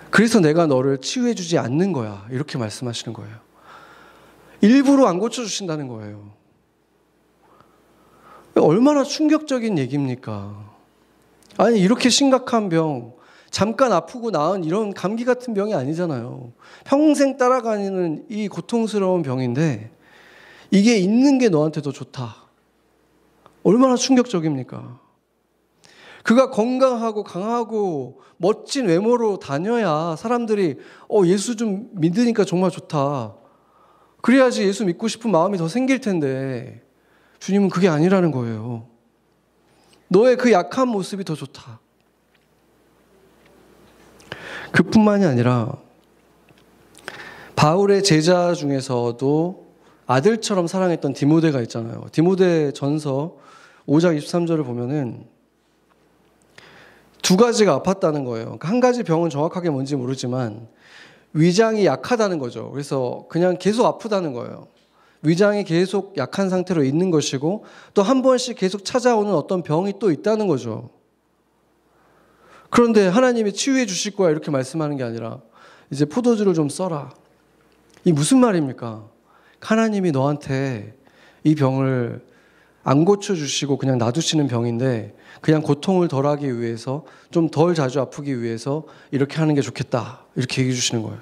그래서 0.09 0.39
내가 0.39 0.65
너를 0.65 0.99
치유해 0.99 1.35
주지 1.35 1.59
않는 1.59 1.93
거야. 1.93 2.25
이렇게 2.31 2.57
말씀하시는 2.57 3.13
거예요. 3.13 3.35
일부러 4.61 5.05
안 5.07 5.19
고쳐주신다는 5.19 5.87
거예요. 5.87 6.31
얼마나 8.55 9.03
충격적인 9.03 9.77
얘기입니까? 9.77 10.73
아니, 11.57 11.79
이렇게 11.79 12.09
심각한 12.09 12.69
병, 12.69 13.13
잠깐 13.53 13.93
아프고 13.93 14.31
나은 14.31 14.63
이런 14.63 14.95
감기 14.95 15.25
같은 15.25 15.53
병이 15.53 15.75
아니잖아요. 15.75 16.53
평생 16.85 17.37
따라가는 17.37 18.25
이 18.27 18.47
고통스러운 18.47 19.21
병인데 19.21 19.91
이게 20.71 20.97
있는 20.97 21.37
게 21.37 21.49
너한테 21.49 21.83
더 21.83 21.91
좋다. 21.91 22.35
얼마나 23.61 23.95
충격적입니까? 23.95 24.99
그가 26.23 26.49
건강하고 26.49 27.23
강하고 27.23 28.21
멋진 28.37 28.87
외모로 28.87 29.37
다녀야 29.37 30.15
사람들이 30.17 30.79
어, 31.07 31.21
예수 31.25 31.55
좀 31.55 31.89
믿으니까 31.91 32.45
정말 32.45 32.71
좋다. 32.71 33.35
그래야지 34.21 34.63
예수 34.63 34.83
믿고 34.83 35.07
싶은 35.07 35.29
마음이 35.29 35.59
더 35.59 35.67
생길 35.67 36.01
텐데 36.01 36.81
주님은 37.37 37.69
그게 37.69 37.87
아니라는 37.87 38.31
거예요. 38.31 38.87
너의 40.07 40.37
그 40.37 40.51
약한 40.51 40.87
모습이 40.87 41.23
더 41.23 41.35
좋다. 41.35 41.82
그뿐만이 44.73 45.23
아니라 45.25 45.77
바울의 47.55 48.03
제자 48.03 48.53
중에서도 48.53 49.63
아들처럼 50.05 50.67
사랑했던 50.67 51.13
디모데가 51.13 51.61
있잖아요. 51.61 52.05
디모데 52.11 52.71
전서 52.73 53.37
5장 53.87 54.17
23절을 54.17 54.65
보면은 54.65 55.25
두 57.21 57.37
가지가 57.37 57.81
아팠다는 57.81 58.25
거예요. 58.25 58.45
그러니까 58.45 58.67
한 58.67 58.79
가지 58.81 59.03
병은 59.03 59.29
정확하게 59.29 59.69
뭔지 59.69 59.95
모르지만 59.95 60.67
위장이 61.33 61.85
약하다는 61.85 62.39
거죠. 62.39 62.69
그래서 62.71 63.25
그냥 63.29 63.57
계속 63.57 63.85
아프다는 63.85 64.33
거예요. 64.33 64.67
위장이 65.21 65.63
계속 65.63 66.17
약한 66.17 66.49
상태로 66.49 66.83
있는 66.83 67.11
것이고 67.11 67.63
또 67.93 68.01
한 68.01 68.21
번씩 68.21 68.57
계속 68.57 68.83
찾아오는 68.83 69.33
어떤 69.33 69.63
병이 69.63 69.93
또 69.99 70.11
있다는 70.11 70.47
거죠. 70.47 70.89
그런데 72.73 73.07
하나님이 73.07 73.53
치유해 73.53 73.85
주실 73.85 74.15
거야 74.15 74.31
이렇게 74.31 74.49
말씀하는 74.49 74.97
게 74.97 75.03
아니라 75.03 75.41
이제 75.91 76.05
포도주를 76.05 76.55
좀 76.55 76.69
써라. 76.69 77.13
이 78.03 78.11
무슨 78.11 78.39
말입니까? 78.39 79.03
하나님이 79.59 80.11
너한테 80.11 80.97
이 81.43 81.53
병을 81.53 82.25
안 82.83 83.05
고쳐 83.05 83.35
주시고 83.35 83.77
그냥 83.77 83.99
놔두시는 83.99 84.47
병인데 84.47 85.15
그냥 85.39 85.61
고통을 85.61 86.07
덜하기 86.07 86.59
위해서 86.59 87.05
좀 87.29 87.49
덜 87.49 87.75
자주 87.75 88.01
아프기 88.01 88.41
위해서 88.41 88.85
이렇게 89.11 89.37
하는 89.37 89.53
게 89.53 89.61
좋겠다. 89.61 90.25
이렇게 90.35 90.63
얘기해 90.63 90.75
주시는 90.75 91.03
거예요. 91.03 91.19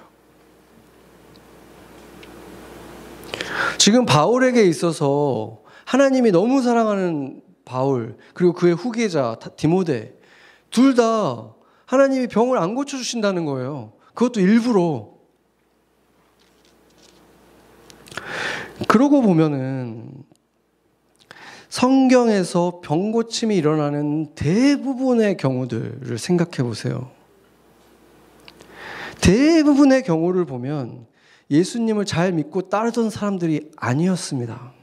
지금 3.78 4.06
바울에게 4.06 4.64
있어서 4.68 5.60
하나님이 5.84 6.32
너무 6.32 6.62
사랑하는 6.62 7.42
바울 7.66 8.16
그리고 8.34 8.54
그의 8.54 8.74
후계자 8.74 9.36
디모데 9.58 10.21
둘 10.72 10.96
다 10.96 11.54
하나님이 11.86 12.28
병을 12.28 12.58
안 12.58 12.74
고쳐 12.74 12.98
주신다는 12.98 13.46
거예요. 13.46 13.94
그것도 14.14 14.40
일부러 14.40 15.10
그러고 18.88 19.22
보면은 19.22 20.10
성경에서 21.70 22.82
병 22.84 23.12
고침이 23.12 23.56
일어나는 23.56 24.34
대부분의 24.36 25.38
경우들을 25.38 26.18
생각해 26.18 26.64
보세요. 26.68 27.12
대부분의 29.22 30.04
경우를 30.04 30.46
보면 30.46 31.06
예수님을 31.50 32.06
잘 32.06 32.32
믿고 32.32 32.70
따르던 32.70 33.10
사람들이 33.10 33.72
아니었습니다. 33.78 34.74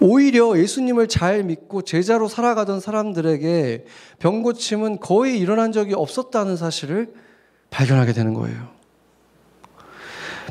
오히려 0.00 0.58
예수님을 0.58 1.08
잘 1.08 1.42
믿고 1.42 1.82
제자로 1.82 2.28
살아가던 2.28 2.80
사람들에게 2.80 3.84
병고침은 4.18 5.00
거의 5.00 5.38
일어난 5.38 5.72
적이 5.72 5.94
없었다는 5.94 6.56
사실을 6.56 7.12
발견하게 7.70 8.12
되는 8.12 8.34
거예요. 8.34 8.68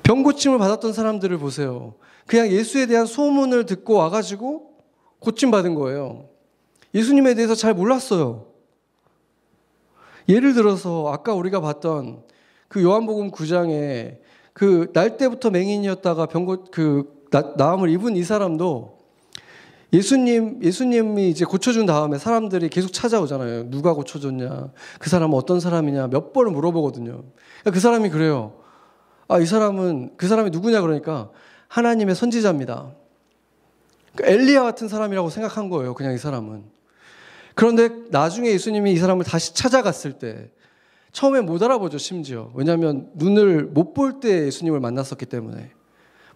병고침을 0.04 0.58
받았던 0.58 0.93
사람들을 0.93 1.38
보세요. 1.38 1.93
그냥 2.25 2.49
예수에 2.49 2.86
대한 2.86 3.06
소문을 3.06 3.65
듣고 3.65 3.95
와가지고 3.95 4.69
고침 5.19 5.52
받은 5.52 5.75
거예요. 5.75 6.30
예수님에 6.93 7.34
대해서 7.36 7.56
잘 7.56 7.73
몰랐어요. 7.73 8.47
예를 10.28 10.54
들어서 10.54 11.12
아까 11.12 11.34
우리가 11.34 11.60
봤던 11.60 12.23
그 12.67 12.84
요한복음 12.84 13.32
9장에 13.32 14.19
그 14.54 14.91
날 14.93 15.17
때부터 15.17 15.49
맹인이었다가 15.49 16.25
병고 16.25 16.65
그 16.71 17.19
나음을 17.58 17.89
입은 17.89 18.15
이 18.15 18.23
사람도 18.23 18.98
예수님 19.91 20.60
예수님이 20.63 21.30
이제 21.30 21.45
고쳐준 21.45 21.86
다음에 21.86 22.17
사람들이 22.19 22.69
계속 22.69 22.93
찾아오잖아요. 22.93 23.69
누가 23.71 23.93
고쳐줬냐? 23.93 24.71
그 24.99 25.10
사람은 25.10 25.36
어떤 25.36 25.60
사람이냐? 25.60 26.08
몇 26.08 26.32
번을 26.32 26.52
물어보거든요. 26.52 27.12
그러니까 27.12 27.71
그 27.71 27.80
사람이 27.80 28.10
그래요. 28.10 28.54
아, 29.28 29.39
이 29.39 29.45
사람은 29.45 30.12
그 30.17 30.28
사람이 30.28 30.52
누구냐 30.52 30.82
그러니까 30.82 31.30
하나님의 31.67 32.15
선지자입니다. 32.15 32.91
그러니까 34.15 34.34
엘리야 34.41 34.63
같은 34.63 34.88
사람이라고 34.88 35.30
생각한 35.30 35.69
거예요. 35.69 35.93
그냥 35.95 36.13
이 36.13 36.17
사람은. 36.17 36.63
그런데 37.56 37.89
나중에 38.10 38.49
예수님이 38.52 38.93
이 38.93 38.97
사람을 38.97 39.25
다시 39.25 39.54
찾아갔을 39.54 40.13
때 40.13 40.49
처음에 41.12 41.41
못 41.41 41.62
알아보죠, 41.63 41.97
심지어. 41.97 42.52
왜냐하면 42.54 43.10
눈을 43.15 43.65
못 43.65 43.93
볼 43.93 44.19
때 44.19 44.45
예수님을 44.45 44.80
만났었기 44.80 45.25
때문에. 45.25 45.71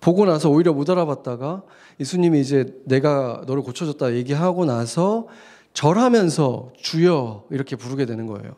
보고 0.04 0.26
나서 0.26 0.50
오히려 0.50 0.74
못 0.74 0.90
알아봤다가 0.90 1.64
예수님이 1.98 2.42
이제 2.42 2.78
내가 2.84 3.42
너를 3.48 3.64
고쳐줬다 3.64 4.16
얘기하고 4.16 4.66
나서 4.66 5.30
절하면서 5.72 6.74
주여 6.76 7.46
이렇게 7.52 7.78
부르게 7.78 8.06
되는 8.06 8.28
거예요. 8.28 8.54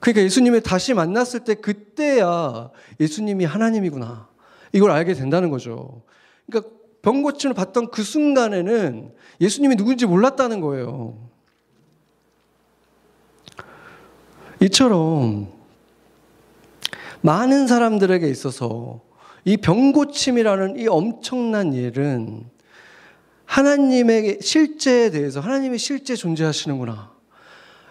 그러니까 0.00 0.22
예수님을 0.22 0.62
다시 0.62 0.94
만났을 0.94 1.40
때 1.40 1.56
그때야 1.56 2.70
예수님이 2.98 3.44
하나님이구나. 3.44 4.28
이걸 4.72 4.92
알게 4.92 5.12
된다는 5.12 5.50
거죠. 5.50 6.00
그러니까 6.46 6.70
병 7.02 7.22
고침을 7.22 7.52
받던 7.52 7.90
그 7.90 8.02
순간에는 8.02 9.12
예수님이 9.42 9.76
누군지 9.76 10.06
몰랐다는 10.06 10.62
거예요. 10.62 11.18
이처럼 14.60 15.48
많은 17.20 17.66
사람들에게 17.66 18.26
있어서 18.30 19.05
이 19.46 19.56
병고침이라는 19.56 20.76
이 20.76 20.88
엄청난 20.88 21.72
일은 21.72 22.50
하나님의 23.44 24.40
실제에 24.42 25.10
대해서 25.10 25.38
하나님이 25.38 25.78
실제 25.78 26.16
존재하시는구나. 26.16 27.12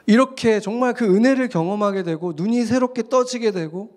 이렇게 0.06 0.60
정말 0.60 0.94
그 0.94 1.06
은혜를 1.06 1.48
경험하게 1.48 2.04
되고 2.04 2.34
눈이 2.36 2.66
새롭게 2.66 3.08
떠지게 3.08 3.52
되고 3.52 3.90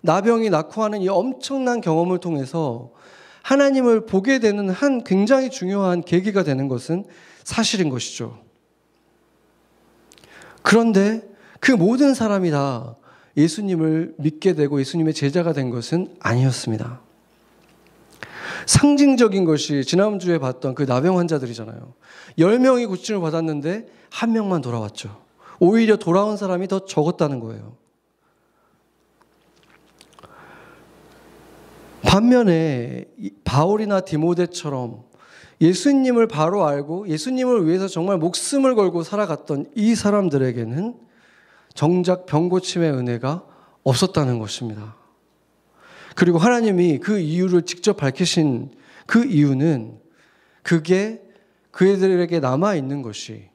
나병이 0.00 0.48
낳고 0.48 0.82
하는 0.82 1.02
이 1.02 1.08
엄청난 1.10 1.82
경험을 1.82 2.18
통해서 2.20 2.90
하나님을 3.42 4.06
보게 4.06 4.38
되는 4.38 4.70
한 4.70 5.04
굉장히 5.04 5.50
중요한 5.50 6.00
계기가 6.00 6.42
되는 6.42 6.68
것은 6.68 7.04
사실인 7.44 7.90
것이죠. 7.90 8.38
그런데 10.62 11.20
그 11.60 11.70
모든 11.70 12.14
사람이 12.14 12.50
다 12.50 12.96
예수님을 13.36 14.14
믿게 14.18 14.54
되고 14.54 14.80
예수님의 14.80 15.14
제자가 15.14 15.52
된 15.52 15.70
것은 15.70 16.16
아니었습니다. 16.20 17.00
상징적인 18.66 19.44
것이 19.44 19.84
지난주에 19.84 20.38
봤던 20.38 20.74
그 20.74 20.82
나병 20.82 21.18
환자들이잖아요. 21.18 21.94
10명이 22.38 22.88
고침을 22.88 23.20
받았는데 23.20 23.86
한 24.10 24.32
명만 24.32 24.60
돌아왔죠. 24.60 25.22
오히려 25.60 25.96
돌아온 25.96 26.36
사람이 26.36 26.68
더 26.68 26.84
적었다는 26.84 27.40
거예요. 27.40 27.76
반면에 32.02 33.06
바울이나 33.44 34.00
디모데처럼 34.00 35.02
예수님을 35.60 36.28
바로 36.28 36.64
알고 36.64 37.08
예수님을 37.08 37.66
위해서 37.66 37.88
정말 37.88 38.18
목숨을 38.18 38.74
걸고 38.74 39.02
살아갔던 39.02 39.66
이 39.74 39.94
사람들에게는 39.94 41.07
정작 41.78 42.26
병고침의 42.26 42.90
은혜가 42.90 43.44
없었다는 43.84 44.40
것입니다. 44.40 44.96
그리고 46.16 46.36
하나님이 46.36 46.98
그 46.98 47.20
이유를 47.20 47.62
직접 47.62 47.98
밝히신 47.98 48.72
그 49.06 49.24
이유는 49.24 50.00
그게 50.64 51.22
그들에게 51.70 52.40
남아 52.40 52.74
있는 52.74 53.00
것이 53.02 53.48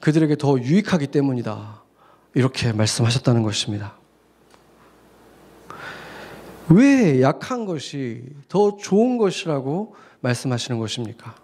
그들에게 0.00 0.38
더 0.38 0.58
유익하기 0.58 1.06
때문이다. 1.06 1.84
이렇게 2.34 2.72
말씀하셨다는 2.72 3.44
것입니다. 3.44 3.96
왜 6.68 7.22
약한 7.22 7.64
것이 7.64 8.24
더 8.48 8.76
좋은 8.76 9.18
것이라고 9.18 9.94
말씀하시는 10.18 10.80
것입니까? 10.80 11.36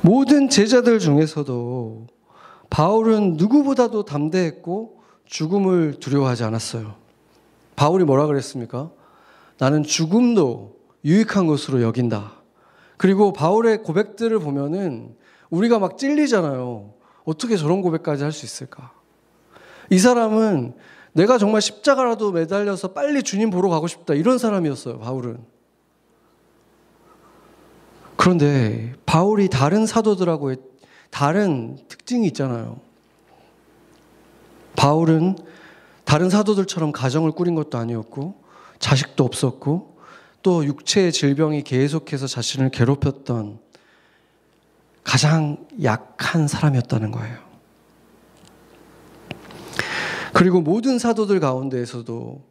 모든 0.00 0.48
제자들 0.48 0.98
중에서도 0.98 2.06
바울은 2.72 3.34
누구보다도 3.36 4.06
담대했고 4.06 5.02
죽음을 5.26 5.96
두려워하지 6.00 6.44
않았어요. 6.44 6.94
바울이 7.76 8.04
뭐라 8.04 8.24
그랬습니까? 8.24 8.90
나는 9.58 9.82
죽음도 9.82 10.76
유익한 11.04 11.46
것으로 11.46 11.82
여긴다. 11.82 12.32
그리고 12.96 13.34
바울의 13.34 13.82
고백들을 13.82 14.38
보면은 14.38 15.14
우리가 15.50 15.78
막 15.78 15.98
찔리잖아요. 15.98 16.94
어떻게 17.24 17.58
저런 17.58 17.82
고백까지 17.82 18.22
할 18.22 18.32
수 18.32 18.46
있을까? 18.46 18.92
이 19.90 19.98
사람은 19.98 20.72
내가 21.12 21.36
정말 21.36 21.60
십자가라도 21.60 22.32
매달려서 22.32 22.94
빨리 22.94 23.22
주님 23.22 23.50
보러 23.50 23.68
가고 23.68 23.86
싶다. 23.86 24.14
이런 24.14 24.38
사람이었어요, 24.38 24.98
바울은. 24.98 25.44
그런데 28.16 28.94
바울이 29.04 29.48
다른 29.48 29.84
사도들하고의 29.84 30.71
다른 31.12 31.78
특징이 31.88 32.26
있잖아요. 32.28 32.80
바울은 34.74 35.36
다른 36.04 36.30
사도들처럼 36.30 36.90
가정을 36.90 37.32
꾸린 37.32 37.54
것도 37.54 37.76
아니었고, 37.76 38.42
자식도 38.78 39.22
없었고, 39.22 39.98
또 40.42 40.64
육체의 40.64 41.12
질병이 41.12 41.64
계속해서 41.64 42.26
자신을 42.26 42.70
괴롭혔던 42.70 43.60
가장 45.04 45.66
약한 45.82 46.48
사람이었다는 46.48 47.10
거예요. 47.10 47.38
그리고 50.32 50.62
모든 50.62 50.98
사도들 50.98 51.40
가운데에서도 51.40 52.42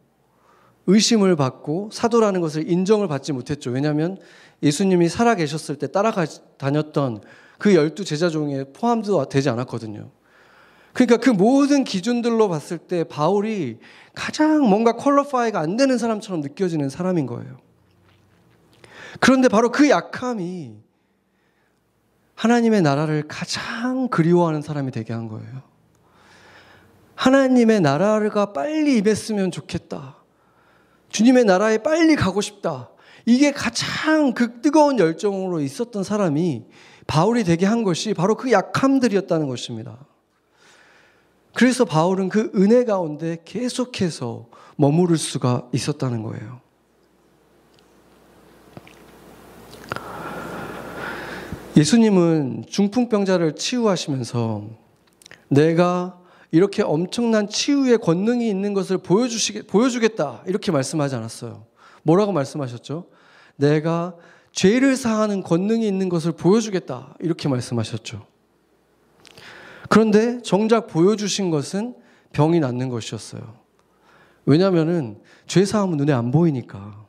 의심을 0.85 1.35
받고 1.35 1.89
사도라는 1.91 2.41
것을 2.41 2.69
인정을 2.69 3.07
받지 3.07 3.33
못했죠. 3.33 3.71
왜냐하면 3.71 4.19
예수님이 4.61 5.09
살아 5.09 5.33
계셨을 5.33 5.77
때 5.77 5.91
따라가 5.91 6.27
다녔던 6.57 7.21
그 7.61 7.75
열두 7.75 8.05
제자 8.05 8.27
중에 8.27 8.65
포함도 8.73 9.29
되지 9.29 9.47
않았거든요. 9.49 10.09
그러니까 10.93 11.17
그 11.17 11.29
모든 11.29 11.83
기준들로 11.83 12.49
봤을 12.49 12.79
때 12.79 13.03
바울이 13.03 13.77
가장 14.15 14.67
뭔가 14.67 14.93
퀄러파이가 14.93 15.59
안 15.59 15.77
되는 15.77 15.99
사람처럼 15.99 16.41
느껴지는 16.41 16.89
사람인 16.89 17.27
거예요. 17.27 17.59
그런데 19.19 19.47
바로 19.47 19.71
그 19.71 19.91
약함이 19.91 20.73
하나님의 22.33 22.81
나라를 22.81 23.25
가장 23.27 24.07
그리워하는 24.07 24.63
사람이 24.63 24.89
되게 24.89 25.13
한 25.13 25.27
거예요. 25.27 25.61
하나님의 27.13 27.81
나라가 27.81 28.53
빨리 28.53 28.97
임했으면 28.97 29.51
좋겠다. 29.51 30.15
주님의 31.09 31.45
나라에 31.45 31.77
빨리 31.77 32.15
가고 32.15 32.41
싶다. 32.41 32.89
이게 33.27 33.51
가장 33.51 34.33
그 34.33 34.61
뜨거운 34.61 34.97
열정으로 34.97 35.59
있었던 35.59 36.03
사람이 36.03 36.65
바울이 37.07 37.43
되게 37.43 37.65
한 37.65 37.83
것이 37.83 38.13
바로 38.13 38.35
그 38.35 38.51
약함들이었다는 38.51 39.47
것입니다. 39.47 39.97
그래서 41.53 41.83
바울은 41.85 42.29
그 42.29 42.51
은혜 42.55 42.85
가운데 42.85 43.37
계속해서 43.43 44.47
머무를 44.77 45.17
수가 45.17 45.67
있었다는 45.73 46.23
거예요. 46.23 46.61
예수님은 51.77 52.65
중풍병자를 52.67 53.55
치유하시면서 53.55 54.69
내가 55.47 56.19
이렇게 56.51 56.83
엄청난 56.83 57.47
치유의 57.47 57.99
권능이 57.99 58.49
있는 58.49 58.73
것을 58.73 58.97
보여주시 58.97 59.63
보여주겠다. 59.63 60.43
이렇게 60.47 60.71
말씀하지 60.71 61.15
않았어요. 61.15 61.65
뭐라고 62.03 62.33
말씀하셨죠? 62.33 63.05
내가 63.55 64.15
죄를 64.51 64.95
사하는 64.95 65.43
권능이 65.43 65.87
있는 65.87 66.09
것을 66.09 66.33
보여주겠다. 66.33 67.15
이렇게 67.19 67.47
말씀하셨죠. 67.47 68.25
그런데 69.89 70.41
정작 70.41 70.87
보여주신 70.87 71.51
것은 71.51 71.95
병이 72.33 72.59
낫는 72.59 72.89
것이었어요. 72.89 73.55
왜냐하면은 74.45 75.19
죄 75.47 75.65
사함은 75.65 75.97
눈에 75.97 76.13
안 76.13 76.31
보이니까. 76.31 77.05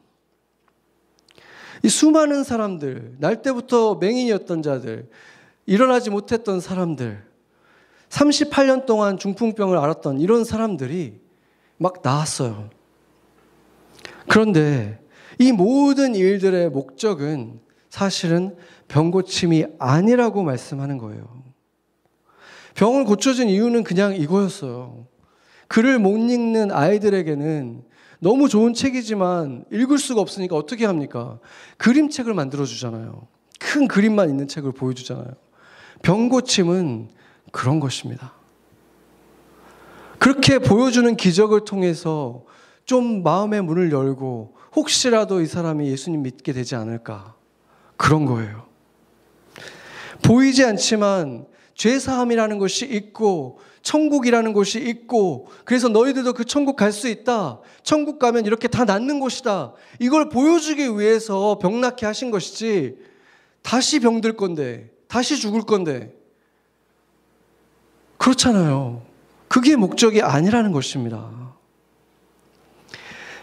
이 1.84 1.88
수많은 1.88 2.44
사람들, 2.44 3.16
날 3.18 3.42
때부터 3.42 3.96
맹인이었던 3.96 4.62
자들, 4.62 5.08
일어나지 5.66 6.10
못했던 6.10 6.60
사람들, 6.60 7.24
38년 8.08 8.86
동안 8.86 9.16
중풍병을 9.16 9.78
앓았던 9.78 10.20
이런 10.20 10.44
사람들이 10.44 11.20
막 11.78 12.02
나왔어요. 12.02 12.70
그런데 14.28 15.01
이 15.42 15.50
모든 15.50 16.14
일들의 16.14 16.70
목적은 16.70 17.58
사실은 17.90 18.56
병 18.86 19.10
고침이 19.10 19.66
아니라고 19.78 20.44
말씀하는 20.44 20.98
거예요. 20.98 21.42
병을 22.74 23.04
고쳐준 23.04 23.48
이유는 23.48 23.82
그냥 23.82 24.14
이거였어요. 24.14 25.06
글을 25.66 25.98
못 25.98 26.16
읽는 26.16 26.70
아이들에게는 26.70 27.82
너무 28.20 28.48
좋은 28.48 28.72
책이지만 28.72 29.64
읽을 29.72 29.98
수가 29.98 30.20
없으니까 30.20 30.54
어떻게 30.54 30.86
합니까? 30.86 31.40
그림책을 31.78 32.34
만들어 32.34 32.64
주잖아요. 32.64 33.26
큰 33.58 33.88
그림만 33.88 34.30
있는 34.30 34.46
책을 34.46 34.72
보여주잖아요. 34.72 35.32
병 36.02 36.28
고침은 36.28 37.08
그런 37.50 37.80
것입니다. 37.80 38.34
그렇게 40.18 40.60
보여주는 40.60 41.16
기적을 41.16 41.64
통해서 41.64 42.44
좀 42.84 43.24
마음의 43.24 43.62
문을 43.62 43.90
열고 43.90 44.54
혹시라도 44.74 45.40
이 45.40 45.46
사람이 45.46 45.88
예수님 45.88 46.22
믿게 46.22 46.52
되지 46.52 46.74
않을까. 46.74 47.34
그런 47.96 48.24
거예요. 48.24 48.66
보이지 50.22 50.64
않지만 50.64 51.46
죄사함이라는 51.74 52.58
것이 52.58 52.86
있고 52.86 53.60
천국이라는 53.82 54.52
곳이 54.52 54.78
있고 54.80 55.48
그래서 55.64 55.88
너희들도 55.88 56.32
그 56.34 56.44
천국 56.44 56.76
갈 56.76 56.92
수 56.92 57.08
있다. 57.08 57.58
천국 57.82 58.18
가면 58.18 58.46
이렇게 58.46 58.68
다 58.68 58.84
낫는 58.84 59.18
곳이다. 59.20 59.72
이걸 59.98 60.28
보여주기 60.28 60.98
위해서 60.98 61.58
병낫게 61.58 62.06
하신 62.06 62.30
것이지 62.30 62.96
다시 63.62 64.00
병들 64.00 64.36
건데 64.36 64.90
다시 65.08 65.36
죽을 65.36 65.62
건데 65.62 66.14
그렇잖아요. 68.18 69.02
그게 69.48 69.74
목적이 69.76 70.22
아니라는 70.22 70.72
것입니다. 70.72 71.41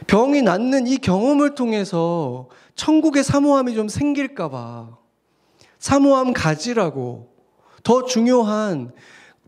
병이 0.10 0.41
낫는 0.41 0.88
이 0.88 0.98
경험을 0.98 1.54
통해서 1.54 2.50
천국의 2.74 3.24
사모함이 3.24 3.76
좀 3.76 3.88
생길까봐 3.88 4.98
사모함 5.78 6.34
가지라고 6.34 7.32
더 7.84 8.06
중요한 8.06 8.91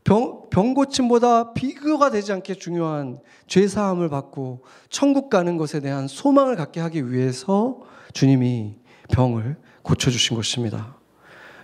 병, 0.04 0.50
병 0.52 0.76
고침보다 0.76 1.54
비교가 1.54 2.12
되지 2.12 2.32
않게 2.34 2.54
중요한 2.54 3.20
죄사함을 3.48 4.10
받고 4.10 4.64
천국 4.92 5.32
가는 5.32 5.58
것에 5.58 5.80
대한 5.80 6.08
소망을 6.08 6.56
갖게 6.56 6.80
하기 6.80 7.12
위해서 7.12 7.80
주님이 8.14 8.76
병을 9.10 9.58
고쳐주신 9.82 10.38
것입니다. 10.38 10.96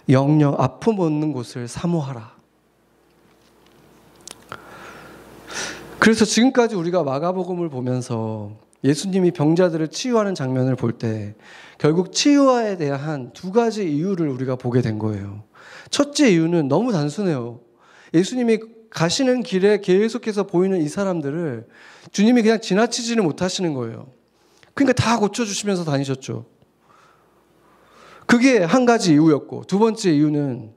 영영 0.10 0.56
아픔 0.58 1.00
없는 1.00 1.34
곳을 1.34 1.68
사모하라. 1.68 2.36
그래서 6.00 6.26
지금까지 6.26 6.74
우리가 6.74 7.04
마가복음을 7.04 7.70
보면서 7.70 8.66
예수님이 8.84 9.32
병자들을 9.32 9.88
치유하는 9.90 10.36
장면을 10.36 10.76
볼 10.76 10.98
때 10.98 11.36
결국 11.78 12.12
치유에 12.12 12.78
대한 12.78 13.32
두 13.34 13.52
가지 13.52 13.92
이유를 13.92 14.28
우리가 14.30 14.56
보게 14.56 14.82
된 14.82 14.98
거예요. 15.00 15.44
첫째 15.90 16.32
이유는 16.32 16.68
너무 16.68 16.92
단순해요. 16.92 17.60
예수님이 18.14 18.60
가시는 18.90 19.44
길에 19.44 19.80
계속해서 19.82 20.48
보이는 20.48 20.82
이 20.82 20.88
사람들을 20.88 21.68
주님이 22.12 22.42
그냥 22.42 22.62
지나치지는 22.62 23.24
못하시는 23.24 23.74
거예요. 23.74 24.08
그러니까 24.74 24.94
다 25.02 25.20
고쳐주시면서 25.20 25.84
다니셨죠. 25.84 26.46
그게 28.26 28.60
한 28.60 28.86
가지 28.86 29.14
이유였고, 29.14 29.64
두 29.66 29.80
번째 29.80 30.12
이유는 30.12 30.72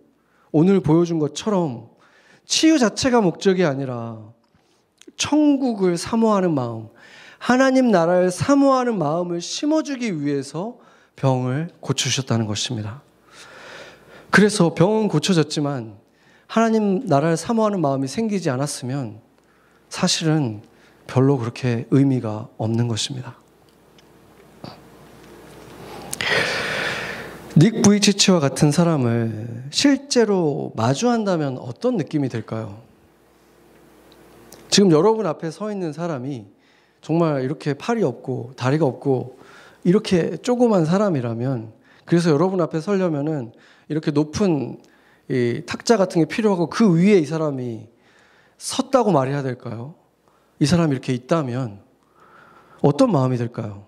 오늘 0.53 0.81
보여준 0.81 1.19
것처럼 1.19 1.89
치유 2.45 2.79
자체가 2.79 3.21
목적이 3.21 3.65
아니라 3.65 4.19
천국을 5.17 5.97
사모하는 5.97 6.55
마음, 6.55 6.89
하나님 7.41 7.91
나라를 7.91 8.31
사모하는 8.31 8.99
마음을 8.99 9.41
심어주기 9.41 10.23
위해서 10.23 10.77
병을 11.17 11.71
고치셨다는 11.81 12.45
것입니다. 12.47 13.03
그래서 14.31 14.75
병은 14.75 15.09
고쳐졌지만 15.09 15.97
하나님 16.47 17.07
나라를 17.07 17.39
사모하는 17.39 17.81
마음이 17.81 18.09
생기지 18.09 18.51
않았으면 18.51 19.21
사실은 19.89 20.61
별로 21.07 21.39
그렇게 21.39 21.87
의미가 21.91 22.49
없는 22.59 22.89
것입니다. 22.89 23.39
닉 27.57 27.81
부이치치와 27.83 28.39
같은 28.39 28.71
사람을 28.71 29.65
실제로 29.71 30.73
마주한다면 30.77 31.57
어떤 31.57 31.97
느낌이 31.97 32.29
들까요? 32.29 32.83
지금 34.69 34.93
여러분 34.93 35.27
앞에 35.27 35.51
서 35.51 35.73
있는 35.73 35.95
사람이 35.95 36.60
정말 37.01 37.43
이렇게 37.43 37.75
팔이 37.75 38.03
없고 38.03 38.53
다리가 38.57 38.85
없고 38.85 39.39
이렇게 39.85 40.37
조그만 40.39 40.85
사람이라면 40.85 41.73
그래서 42.05 42.31
여러분 42.31 42.61
앞에 42.61 42.81
서려면은 42.81 43.53
이렇게 43.89 44.11
높은 44.11 44.79
이 45.29 45.63
탁자 45.67 45.97
같은 45.97 46.21
게 46.21 46.27
필요하고 46.27 46.69
그 46.69 46.97
위에 46.97 47.19
이 47.19 47.25
사람이 47.25 47.87
섰다고 48.59 49.13
말해야 49.13 49.43
될까요? 49.43 49.95
이 50.59 50.67
사람이 50.67 50.93
이렇게 50.93 51.15
있다면 51.15 51.81
어떤 52.83 53.13
마음이 53.13 53.37
들까요? 53.37 53.87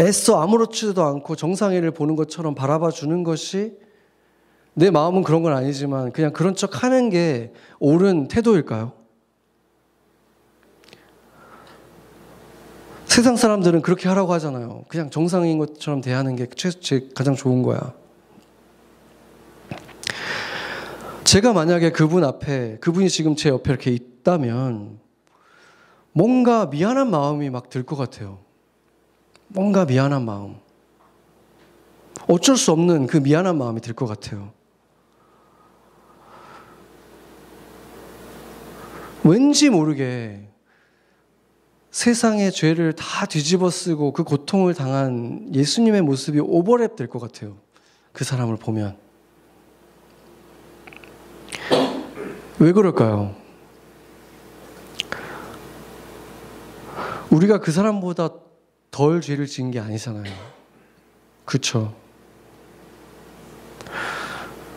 애써 0.00 0.42
아무렇지도 0.42 1.04
않고 1.04 1.36
정상회를 1.36 1.92
보는 1.92 2.16
것처럼 2.16 2.54
바라봐 2.54 2.90
주는 2.90 3.22
것이 3.22 3.78
내 4.74 4.90
마음은 4.90 5.22
그런 5.22 5.42
건 5.42 5.54
아니지만 5.54 6.10
그냥 6.10 6.32
그런 6.32 6.56
척 6.56 6.82
하는 6.82 7.08
게 7.08 7.52
옳은 7.78 8.26
태도일까요? 8.26 9.03
세상 13.14 13.36
사람들은 13.36 13.82
그렇게 13.82 14.08
하라고 14.08 14.32
하잖아요. 14.32 14.82
그냥 14.88 15.08
정상인 15.08 15.56
것처럼 15.58 16.00
대하는 16.00 16.34
게 16.34 16.48
최, 16.56 16.70
제 16.70 17.08
가장 17.14 17.36
좋은 17.36 17.62
거야. 17.62 17.92
제가 21.22 21.52
만약에 21.52 21.92
그분 21.92 22.24
앞에, 22.24 22.78
그분이 22.80 23.08
지금 23.08 23.36
제 23.36 23.50
옆에 23.50 23.70
이렇게 23.70 23.92
있다면 23.92 24.98
뭔가 26.10 26.66
미안한 26.66 27.08
마음이 27.08 27.50
막 27.50 27.70
들 27.70 27.84
것 27.84 27.94
같아요. 27.94 28.40
뭔가 29.46 29.84
미안한 29.84 30.24
마음. 30.24 30.56
어쩔 32.26 32.56
수 32.56 32.72
없는 32.72 33.06
그 33.06 33.18
미안한 33.18 33.56
마음이 33.56 33.80
들 33.80 33.94
것 33.94 34.06
같아요. 34.06 34.50
왠지 39.22 39.70
모르게 39.70 40.43
세상의 41.94 42.50
죄를 42.50 42.92
다 42.92 43.24
뒤집어 43.24 43.70
쓰고 43.70 44.12
그 44.12 44.24
고통을 44.24 44.74
당한 44.74 45.48
예수님의 45.54 46.02
모습이 46.02 46.40
오버랩 46.40 46.96
될 46.96 47.06
것 47.06 47.20
같아요. 47.20 47.56
그 48.12 48.24
사람을 48.24 48.56
보면. 48.56 48.96
왜 52.58 52.72
그럴까요? 52.72 53.36
우리가 57.30 57.60
그 57.60 57.70
사람보다 57.70 58.30
덜 58.90 59.20
죄를 59.20 59.46
지은 59.46 59.70
게 59.70 59.78
아니잖아요. 59.78 60.34
그쵸? 61.44 61.94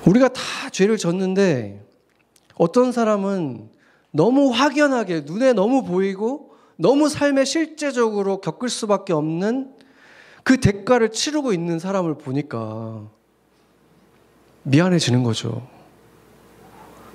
우리가 0.06 0.27
다 0.27 0.41
죄를 0.71 0.97
졌는데 0.99 1.84
어떤 2.53 2.91
사람은 2.91 3.71
너무 4.12 4.51
확연하게 4.51 5.21
눈에 5.21 5.53
너무 5.53 5.84
보이고 5.84 6.46
너무 6.77 7.09
삶에 7.09 7.43
실제적으로 7.43 8.39
겪을 8.39 8.69
수밖에 8.69 9.11
없는 9.13 9.75
그 10.43 10.59
대가를 10.59 11.11
치르고 11.11 11.51
있는 11.51 11.79
사람을 11.79 12.17
보니까 12.17 13.01
미안해지는 14.63 15.23
거죠. 15.23 15.67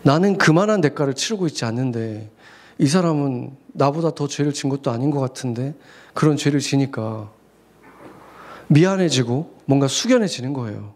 나는 0.02 0.36
그만한 0.36 0.80
대가를 0.80 1.14
치르고 1.14 1.46
있지 1.46 1.64
않는데 1.64 2.30
이 2.78 2.86
사람은 2.86 3.56
나보다 3.68 4.14
더 4.14 4.26
죄를 4.26 4.52
진 4.52 4.68
것도 4.68 4.90
아닌 4.90 5.10
것 5.10 5.20
같은데 5.20 5.74
그런 6.12 6.36
죄를 6.36 6.60
지니까 6.60 7.30
미안해지고 8.66 9.58
뭔가 9.64 9.86
숙연해지는 9.86 10.52
거예요. 10.52 10.94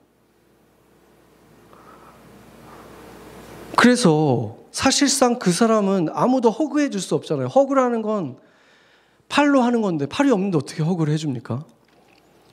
그래서 3.76 4.57
사실상 4.72 5.38
그 5.38 5.52
사람은 5.52 6.09
아무도 6.12 6.50
허그해 6.50 6.90
줄 6.90 7.00
수 7.00 7.14
없잖아요. 7.14 7.46
허그라는 7.46 8.02
건 8.02 8.37
팔로 9.29 9.62
하는 9.62 9.83
건데 9.83 10.07
팔이 10.07 10.31
없는데 10.31 10.57
어떻게 10.57 10.83
허그를 10.83 11.12
해줍니까? 11.12 11.65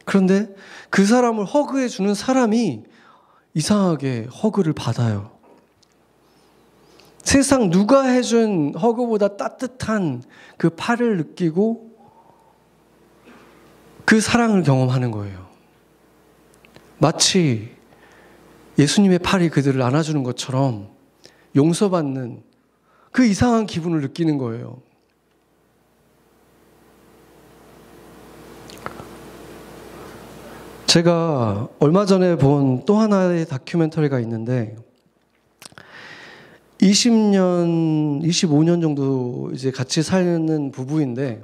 그런데 0.06 0.54
그 0.90 1.06
사람을 1.06 1.46
허그해 1.46 1.88
주는 1.88 2.14
사람이 2.14 2.84
이상하게 3.54 4.28
허그를 4.44 4.74
받아요. 4.74 5.32
세상 7.24 7.70
누가 7.70 8.04
해준 8.04 8.74
허그보다 8.76 9.38
따뜻한 9.38 10.24
그 10.58 10.70
팔을 10.70 11.18
느끼고 11.18 11.92
그 14.06 14.20
사랑을 14.20 14.64
경험하는 14.64 15.12
거예요. 15.12 15.48
마치 16.98 17.72
예수님의 18.78 19.20
팔이 19.20 19.50
그들을 19.50 19.82
안아주는 19.82 20.22
것처럼 20.24 20.90
용서받는 21.56 22.44
그 23.12 23.26
이상한 23.26 23.66
기분을 23.66 24.02
느끼는 24.02 24.38
거예요. 24.38 24.82
제가 30.94 31.70
얼마 31.80 32.06
전에 32.06 32.36
본 32.36 32.86
또 32.86 32.98
하나의 32.98 33.48
다큐멘터리가 33.48 34.20
있는데 34.20 34.76
20년, 36.80 38.22
25년 38.22 38.80
정도 38.80 39.50
이제 39.56 39.72
같이 39.72 40.04
사는 40.04 40.72
부부인데 40.72 41.42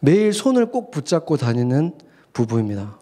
매일 0.00 0.32
손을 0.32 0.70
꼭 0.70 0.90
붙잡고 0.90 1.36
다니는 1.36 1.98
부부입니다. 2.32 2.98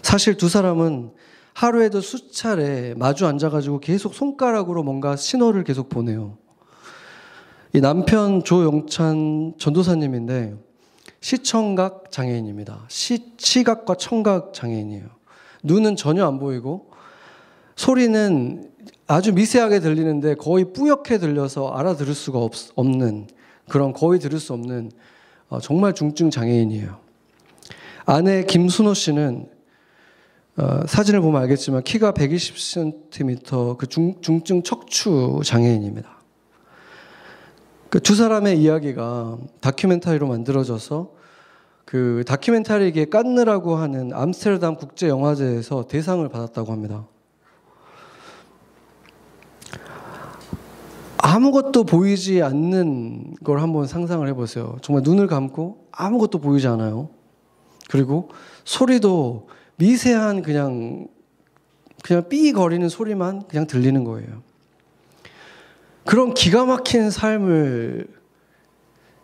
사실 0.00 0.38
두 0.38 0.48
사람은 0.48 1.10
하루에도 1.52 2.00
수차례 2.00 2.94
마주 2.96 3.26
앉아가지고 3.26 3.80
계속 3.80 4.14
손가락으로 4.14 4.82
뭔가 4.82 5.14
신호를 5.14 5.62
계속 5.62 5.90
보내요. 5.90 6.38
이 7.74 7.82
남편 7.82 8.42
조영찬 8.42 9.56
전도사님인데 9.58 10.71
시청각 11.22 12.10
장애인입니다. 12.10 12.84
시, 12.88 13.32
시각과 13.38 13.94
청각 13.94 14.52
장애인이에요. 14.52 15.06
눈은 15.62 15.96
전혀 15.96 16.26
안 16.26 16.38
보이고 16.38 16.90
소리는 17.76 18.68
아주 19.06 19.32
미세하게 19.32 19.80
들리는데 19.80 20.34
거의 20.34 20.72
뿌옇게 20.72 21.18
들려서 21.18 21.68
알아들을 21.68 22.12
수가 22.12 22.40
없, 22.40 22.52
는 22.76 23.28
그런 23.68 23.92
거의 23.92 24.18
들을 24.18 24.38
수 24.40 24.52
없는 24.52 24.90
어, 25.48 25.60
정말 25.60 25.94
중증 25.94 26.30
장애인이에요. 26.30 26.98
아내 28.04 28.44
김순호 28.44 28.92
씨는 28.92 29.48
어, 30.56 30.80
사진을 30.86 31.20
보면 31.20 31.40
알겠지만 31.42 31.84
키가 31.84 32.12
120cm 32.12 33.78
그 33.78 33.86
중, 33.86 34.20
중증 34.20 34.64
척추 34.64 35.40
장애인입니다. 35.44 36.11
그 37.92 38.00
두 38.00 38.14
사람의 38.14 38.58
이야기가 38.58 39.36
다큐멘터리로 39.60 40.26
만들어져서 40.26 41.10
그 41.84 42.24
다큐멘터리계 42.26 43.10
깐느라고 43.10 43.76
하는 43.76 44.14
암스테르담 44.14 44.76
국제 44.76 45.08
영화제에서 45.08 45.88
대상을 45.88 46.26
받았다고 46.26 46.72
합니다. 46.72 47.06
아무것도 51.18 51.84
보이지 51.84 52.42
않는 52.42 53.34
걸 53.44 53.60
한번 53.60 53.86
상상을 53.86 54.26
해보세요. 54.26 54.78
정말 54.80 55.02
눈을 55.04 55.26
감고 55.26 55.88
아무것도 55.92 56.38
보이지 56.38 56.66
않아요. 56.68 57.10
그리고 57.90 58.30
소리도 58.64 59.48
미세한 59.76 60.40
그냥 60.40 61.08
그냥 62.02 62.26
삐 62.30 62.52
거리는 62.52 62.88
소리만 62.88 63.48
그냥 63.48 63.66
들리는 63.66 64.02
거예요. 64.02 64.51
그런 66.04 66.34
기가 66.34 66.64
막힌 66.64 67.10
삶을 67.10 68.08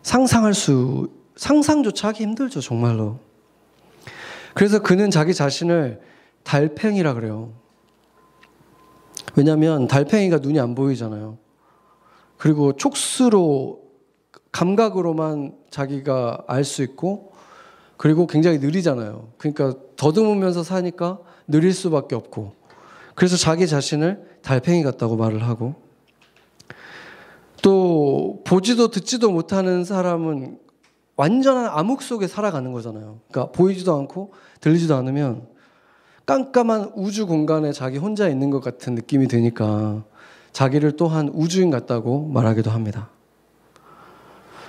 상상할 0.01 0.53
수 0.53 1.09
상상조차 1.35 2.09
하기 2.09 2.23
힘들죠, 2.23 2.61
정말로. 2.61 3.19
그래서 4.53 4.79
그는 4.79 5.09
자기 5.09 5.33
자신을 5.33 6.01
달팽이라 6.43 7.13
그래요. 7.13 7.53
왜냐하면 9.35 9.87
달팽이가 9.87 10.39
눈이 10.39 10.59
안 10.59 10.75
보이잖아요. 10.75 11.37
그리고 12.37 12.73
촉수로 12.73 13.81
감각으로만 14.51 15.55
자기가 15.69 16.43
알 16.47 16.63
수 16.63 16.81
있고 16.83 17.33
그리고 17.97 18.27
굉장히 18.27 18.59
느리잖아요. 18.59 19.33
그러니까 19.37 19.75
더듬으면서 19.95 20.63
사니까 20.63 21.19
느릴 21.47 21.73
수밖에 21.73 22.15
없고 22.15 22.53
그래서 23.15 23.35
자기 23.35 23.67
자신을 23.67 24.39
달팽이 24.41 24.83
같다고 24.83 25.17
말을 25.17 25.43
하고 25.43 25.75
또 27.61 28.41
보지도 28.45 28.89
듣지도 28.89 29.31
못하는 29.31 29.83
사람은 29.83 30.57
완전한 31.15 31.65
암흑 31.65 32.01
속에 32.01 32.27
살아가는 32.27 32.71
거잖아요. 32.71 33.19
그러니까 33.29 33.51
보이지도 33.51 33.93
않고 33.95 34.31
들리지도 34.61 34.95
않으면 34.95 35.47
깜깜한 36.25 36.93
우주 36.95 37.27
공간에 37.27 37.71
자기 37.73 37.97
혼자 37.97 38.29
있는 38.29 38.49
것 38.51 38.61
같은 38.61 38.95
느낌이 38.95 39.27
드니까 39.27 40.05
자기를 40.53 40.95
또한 40.95 41.29
우주인 41.33 41.71
같다고 41.71 42.27
말하기도 42.27 42.71
합니다. 42.71 43.09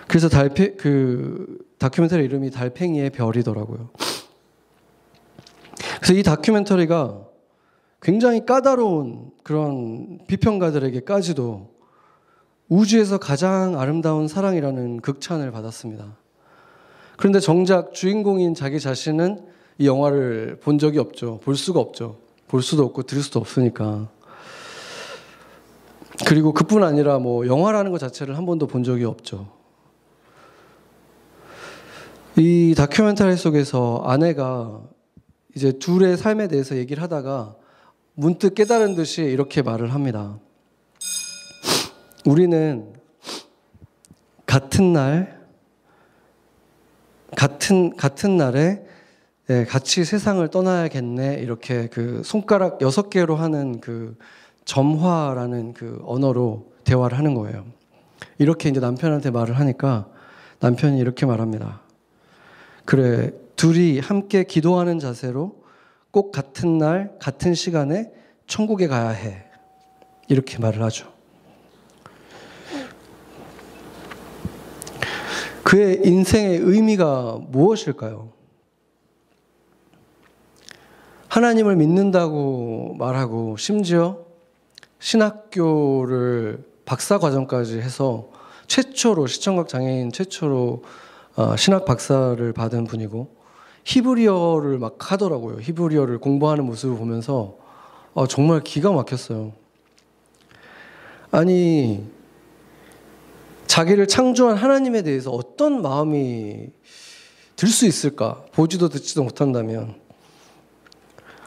그래서 0.08 0.28
달팽 0.28 0.76
그 0.76 1.58
다큐멘터리 1.78 2.24
이름이 2.24 2.50
달팽이의 2.50 3.10
별이더라고요. 3.10 3.90
그래서 6.00 6.14
이 6.14 6.22
다큐멘터리가 6.22 7.26
굉장히 8.02 8.44
까다로운 8.44 9.30
그런 9.42 10.18
비평가들에게까지도 10.26 11.79
우주에서 12.70 13.18
가장 13.18 13.78
아름다운 13.78 14.28
사랑이라는 14.28 15.00
극찬을 15.00 15.50
받았습니다. 15.50 16.16
그런데 17.16 17.40
정작 17.40 17.92
주인공인 17.92 18.54
자기 18.54 18.80
자신은 18.80 19.44
이 19.78 19.86
영화를 19.86 20.58
본 20.62 20.78
적이 20.78 21.00
없죠. 21.00 21.40
볼 21.40 21.56
수가 21.56 21.80
없죠. 21.80 22.18
볼 22.46 22.62
수도 22.62 22.84
없고 22.84 23.02
들을 23.02 23.22
수도 23.22 23.40
없으니까. 23.40 24.08
그리고 26.26 26.52
그뿐 26.52 26.84
아니라 26.84 27.18
뭐 27.18 27.46
영화라는 27.46 27.90
것 27.90 27.98
자체를 27.98 28.38
한 28.38 28.46
번도 28.46 28.68
본 28.68 28.84
적이 28.84 29.04
없죠. 29.04 29.48
이 32.36 32.74
다큐멘터리 32.76 33.36
속에서 33.36 34.02
아내가 34.06 34.80
이제 35.56 35.72
둘의 35.72 36.16
삶에 36.16 36.46
대해서 36.46 36.76
얘기를 36.76 37.02
하다가 37.02 37.56
문득 38.14 38.54
깨달은 38.54 38.94
듯이 38.94 39.22
이렇게 39.22 39.60
말을 39.60 39.92
합니다. 39.92 40.38
우리는 42.26 42.92
같은 44.46 44.92
날, 44.92 45.40
같은, 47.36 47.96
같은 47.96 48.36
날에 48.36 48.84
네, 49.46 49.64
같이 49.64 50.04
세상을 50.04 50.46
떠나야겠네. 50.48 51.40
이렇게 51.40 51.88
그 51.88 52.22
손가락 52.24 52.82
여섯 52.82 53.10
개로 53.10 53.34
하는 53.36 53.80
그 53.80 54.16
점화라는 54.64 55.74
그 55.74 56.00
언어로 56.04 56.70
대화를 56.84 57.18
하는 57.18 57.34
거예요. 57.34 57.64
이렇게 58.38 58.68
이제 58.68 58.80
남편한테 58.80 59.30
말을 59.30 59.58
하니까 59.58 60.08
남편이 60.60 60.98
이렇게 60.98 61.26
말합니다. 61.26 61.80
그래, 62.84 63.32
둘이 63.56 63.98
함께 63.98 64.44
기도하는 64.44 64.98
자세로 64.98 65.62
꼭 66.10 66.32
같은 66.32 66.78
날, 66.78 67.16
같은 67.18 67.54
시간에 67.54 68.12
천국에 68.46 68.86
가야 68.86 69.08
해. 69.08 69.44
이렇게 70.28 70.58
말을 70.58 70.82
하죠. 70.82 71.19
그의 75.70 76.00
인생의 76.04 76.58
의미가 76.58 77.42
무엇일까요? 77.46 78.32
하나님을 81.28 81.76
믿는다고 81.76 82.96
말하고 82.98 83.56
심지어 83.56 84.18
신학교를 84.98 86.64
박사 86.84 87.18
과정까지 87.18 87.78
해서 87.78 88.30
최초로 88.66 89.28
시청각 89.28 89.68
장애인 89.68 90.10
최초로 90.10 90.82
어, 91.36 91.54
신학 91.54 91.84
박사를 91.84 92.52
받은 92.52 92.82
분이고 92.88 93.32
히브리어를 93.84 94.76
막 94.80 95.12
하더라고요. 95.12 95.60
히브리어를 95.60 96.18
공부하는 96.18 96.64
모습을 96.64 96.96
보면서 96.96 97.56
어, 98.12 98.26
정말 98.26 98.60
기가 98.64 98.90
막혔어요. 98.90 99.52
아니 101.30 102.10
자기를 103.70 104.08
창조한 104.08 104.56
하나님에 104.56 105.02
대해서 105.02 105.30
어떤 105.30 105.80
마음이 105.80 106.70
들 107.54 107.68
수 107.68 107.86
있을까? 107.86 108.42
보지도 108.50 108.88
듣지도 108.88 109.22
못한다면 109.22 109.94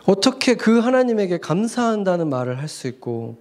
어떻게 0.05 0.55
그 0.55 0.79
하나님에게 0.79 1.39
감사한다는 1.39 2.29
말을 2.29 2.59
할 2.59 2.69
수 2.69 2.87
있고 2.87 3.35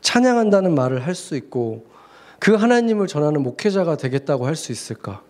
찬양한다는 0.00 0.74
말을 0.74 1.06
할 1.06 1.14
수 1.14 1.36
있고 1.36 1.84
그 2.38 2.54
하나님을 2.54 3.08
전하는 3.08 3.42
목회자가 3.42 3.98
되겠다고 3.98 4.46
할 4.46 4.56
수 4.56 4.72
있을까? 4.72 5.22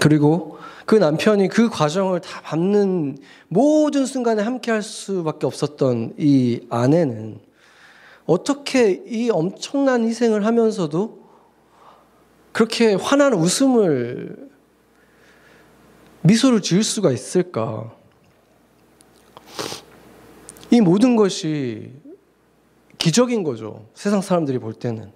그리고 0.00 0.58
그 0.86 0.94
남편이 0.94 1.48
그 1.48 1.70
과정을 1.70 2.20
다 2.20 2.40
밟는 2.42 3.18
모든 3.48 4.06
순간에 4.06 4.44
함께 4.44 4.70
할 4.70 4.80
수밖에 4.80 5.44
없었던 5.44 6.14
이 6.18 6.60
아내는 6.70 7.40
어떻게 8.26 9.02
이 9.06 9.30
엄청난 9.30 10.04
희생을 10.04 10.46
하면서도 10.46 11.24
그렇게 12.52 12.94
환한 12.94 13.34
웃음을 13.34 14.50
미소를 16.22 16.62
지을 16.62 16.82
수가 16.82 17.10
있을까? 17.10 17.94
이 20.70 20.80
모든 20.80 21.16
것이 21.16 21.92
기적인 22.98 23.42
거죠. 23.42 23.86
세상 23.94 24.22
사람들이 24.22 24.58
볼 24.58 24.72
때는. 24.72 25.12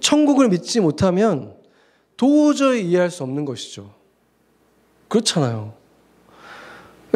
천국을 0.00 0.48
믿지 0.48 0.80
못하면 0.80 1.54
도저히 2.16 2.88
이해할 2.88 3.10
수 3.10 3.22
없는 3.22 3.44
것이죠. 3.44 3.94
그렇잖아요. 5.06 5.74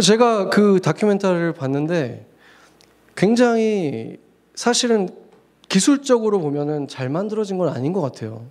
제가 0.00 0.48
그 0.48 0.80
다큐멘터리를 0.80 1.52
봤는데 1.54 2.26
굉장히 3.16 4.18
사실은 4.54 5.08
기술적으로 5.68 6.40
보면은 6.40 6.88
잘 6.88 7.08
만들어진 7.08 7.58
건 7.58 7.68
아닌 7.68 7.92
것 7.92 8.00
같아요. 8.00 8.46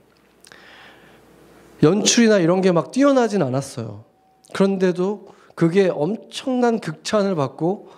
연출이나 1.84 2.40
이런 2.40 2.62
게 2.62 2.72
막 2.72 2.92
뛰어나진 2.92 3.42
않았어요. 3.42 4.04
그런데도 4.54 5.28
그게 5.56 5.90
엄청난 5.90 6.80
극찬을 6.80 7.36
받고 7.36 7.90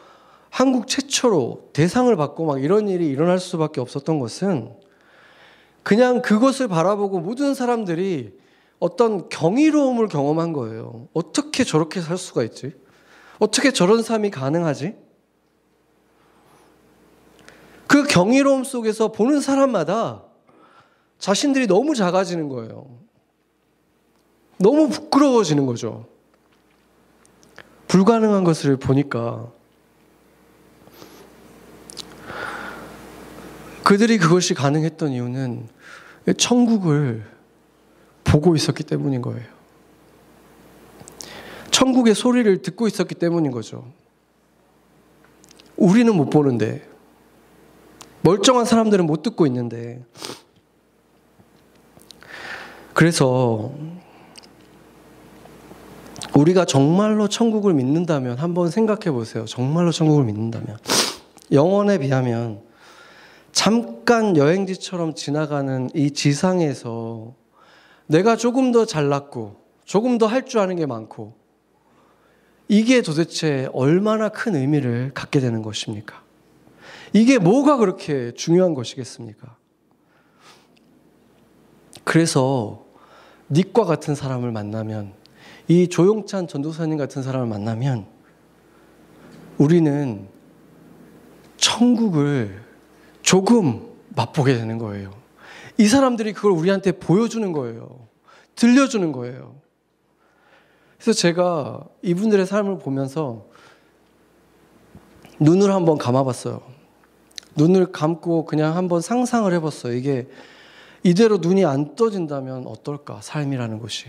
한국 0.49 0.87
최초로 0.87 1.69
대상을 1.73 2.15
받고 2.15 2.45
막 2.45 2.63
이런 2.63 2.87
일이 2.87 3.07
일어날 3.07 3.39
수밖에 3.39 3.81
없었던 3.81 4.19
것은 4.19 4.73
그냥 5.81 6.21
그것을 6.21 6.67
바라보고 6.67 7.19
모든 7.19 7.53
사람들이 7.53 8.37
어떤 8.79 9.29
경이로움을 9.29 10.07
경험한 10.07 10.53
거예요. 10.53 11.07
어떻게 11.13 11.63
저렇게 11.63 12.01
살 12.01 12.17
수가 12.17 12.43
있지? 12.43 12.73
어떻게 13.39 13.71
저런 13.71 14.03
삶이 14.03 14.29
가능하지? 14.29 14.95
그 17.93 18.01
경이로움 18.05 18.63
속에서 18.63 19.11
보는 19.11 19.39
사람마다 19.39 20.23
자신들이 21.19 21.67
너무 21.67 21.93
작아지는 21.93 22.49
거예요. 22.49 22.87
너무 24.57 24.89
부끄러워지는 24.89 25.67
거죠. 25.67 26.07
불가능한 27.87 28.45
것을 28.45 28.77
보니까 28.77 29.51
그들이 33.83 34.17
그것이 34.17 34.55
가능했던 34.55 35.11
이유는 35.11 35.69
천국을 36.39 37.23
보고 38.23 38.55
있었기 38.55 38.85
때문인 38.85 39.21
거예요. 39.21 39.45
천국의 41.69 42.15
소리를 42.15 42.63
듣고 42.63 42.87
있었기 42.87 43.13
때문인 43.13 43.51
거죠. 43.51 43.85
우리는 45.77 46.15
못 46.15 46.31
보는데, 46.31 46.91
멀쩡한 48.23 48.65
사람들은 48.65 49.05
못 49.05 49.21
듣고 49.21 49.45
있는데, 49.47 50.01
그래서 52.93 53.71
우리가 56.35 56.65
정말로 56.65 57.27
천국을 57.27 57.73
믿는다면 57.73 58.37
한번 58.37 58.69
생각해 58.69 59.11
보세요. 59.11 59.45
정말로 59.45 59.91
천국을 59.91 60.23
믿는다면. 60.25 60.77
영원에 61.51 61.99
비하면 61.99 62.61
잠깐 63.51 64.35
여행지처럼 64.37 65.13
지나가는 65.13 65.89
이 65.93 66.11
지상에서 66.11 67.35
내가 68.07 68.35
조금 68.35 68.71
더 68.71 68.85
잘났고 68.85 69.57
조금 69.85 70.17
더 70.17 70.25
할 70.27 70.45
줄 70.45 70.59
아는 70.59 70.75
게 70.75 70.85
많고 70.87 71.33
이게 72.67 73.01
도대체 73.01 73.69
얼마나 73.73 74.29
큰 74.29 74.55
의미를 74.55 75.11
갖게 75.13 75.39
되는 75.39 75.61
것입니까? 75.61 76.22
이게 77.13 77.37
뭐가 77.37 77.77
그렇게 77.77 78.31
중요한 78.33 78.73
것이겠습니까? 78.73 79.55
그래서 82.03 82.85
닉과 83.51 83.85
같은 83.85 84.15
사람을 84.15 84.51
만나면 84.51 85.13
이 85.67 85.87
조용찬 85.87 86.47
전도사님 86.47 86.97
같은 86.97 87.23
사람을 87.23 87.47
만나면 87.47 88.07
우리는 89.57 90.27
천국을 91.57 92.61
조금 93.21 93.89
맛보게 94.09 94.55
되는 94.55 94.77
거예요. 94.79 95.11
이 95.77 95.87
사람들이 95.87 96.33
그걸 96.33 96.51
우리한테 96.51 96.93
보여주는 96.93 97.51
거예요. 97.51 98.07
들려주는 98.55 99.11
거예요. 99.11 99.55
그래서 100.97 101.13
제가 101.13 101.85
이분들의 102.01 102.45
삶을 102.45 102.79
보면서 102.79 103.47
눈을 105.39 105.71
한번 105.71 105.97
감아봤어요. 105.97 106.72
눈을 107.55 107.91
감고 107.91 108.45
그냥 108.45 108.75
한번 108.75 109.01
상상을 109.01 109.51
해봤어요. 109.53 109.93
이게 109.93 110.27
이대로 111.03 111.37
눈이 111.37 111.65
안 111.65 111.95
떠진다면 111.95 112.65
어떨까, 112.67 113.19
삶이라는 113.21 113.79
것이. 113.79 114.05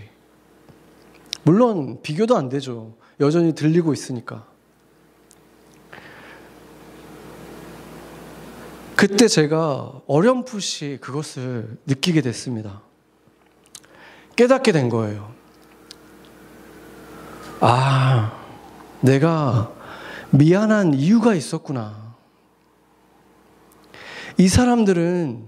물론 1.43 2.01
비교도 2.01 2.35
안 2.35 2.49
되죠. 2.49 2.95
여전히 3.19 3.53
들리고 3.53 3.93
있으니까. 3.93 4.45
그때 8.95 9.27
제가 9.27 10.01
어렴풋이 10.07 10.99
그것을 11.01 11.77
느끼게 11.85 12.21
됐습니다. 12.21 12.81
깨닫게 14.35 14.71
된 14.71 14.89
거예요. 14.89 15.33
아, 17.59 18.31
내가 19.01 19.71
미안한 20.31 20.93
이유가 20.93 21.35
있었구나. 21.35 22.04
이 24.37 24.47
사람들은 24.47 25.45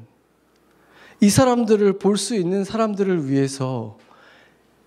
이 1.20 1.30
사람들을 1.30 2.00
볼 2.00 2.18
수 2.18 2.36
있는 2.36 2.64
사람들을 2.64 3.30
위해서 3.30 3.98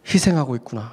희생하고 0.07 0.57
있구나. 0.57 0.93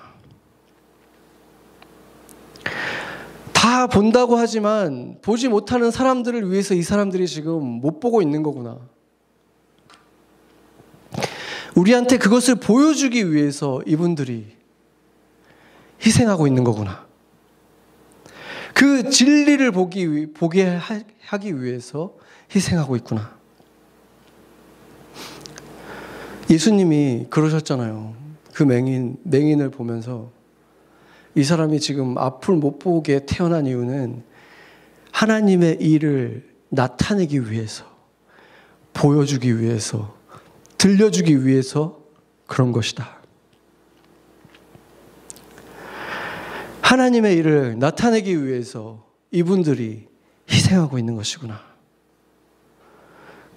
다 3.54 3.88
본다고 3.88 4.38
하지만 4.38 5.20
보지 5.22 5.48
못하는 5.48 5.92
사람들을 5.92 6.52
위해서 6.52 6.74
이 6.74 6.82
사람들이 6.82 7.28
지금 7.28 7.64
못 7.64 8.00
보고 8.00 8.22
있는 8.22 8.44
거구나. 8.44 8.80
우리한테 11.76 12.18
그것을 12.18 12.56
보여주기 12.56 13.32
위해서 13.32 13.82
이분들이 13.86 14.48
희생하고 16.04 16.48
있는 16.48 16.64
거구나. 16.64 17.06
그 18.74 19.10
진리를 19.10 19.72
보기, 19.72 20.34
보게 20.34 20.80
하기 21.22 21.62
위해서 21.62 22.17
희생하고 22.54 22.96
있구나. 22.98 23.38
예수님이 26.50 27.28
그러셨잖아요. 27.30 28.16
그 28.54 28.64
맹인, 28.64 29.18
맹인을 29.24 29.70
보면서 29.70 30.32
이 31.36 31.44
사람이 31.44 31.80
지금 31.80 32.18
앞을 32.18 32.56
못 32.56 32.80
보게 32.80 33.26
태어난 33.26 33.68
이유는 33.68 34.24
하나님의 35.12 35.78
일을 35.82 36.50
나타내기 36.70 37.52
위해서, 37.52 37.86
보여주기 38.94 39.60
위해서, 39.60 40.18
들려주기 40.78 41.46
위해서 41.46 42.02
그런 42.48 42.72
것이다. 42.72 43.18
하나님의 46.82 47.36
일을 47.36 47.80
나타내기 47.80 48.46
위해서 48.46 49.06
이분들이 49.32 50.08
희생하고 50.50 50.98
있는 50.98 51.16
것이구나. 51.16 51.77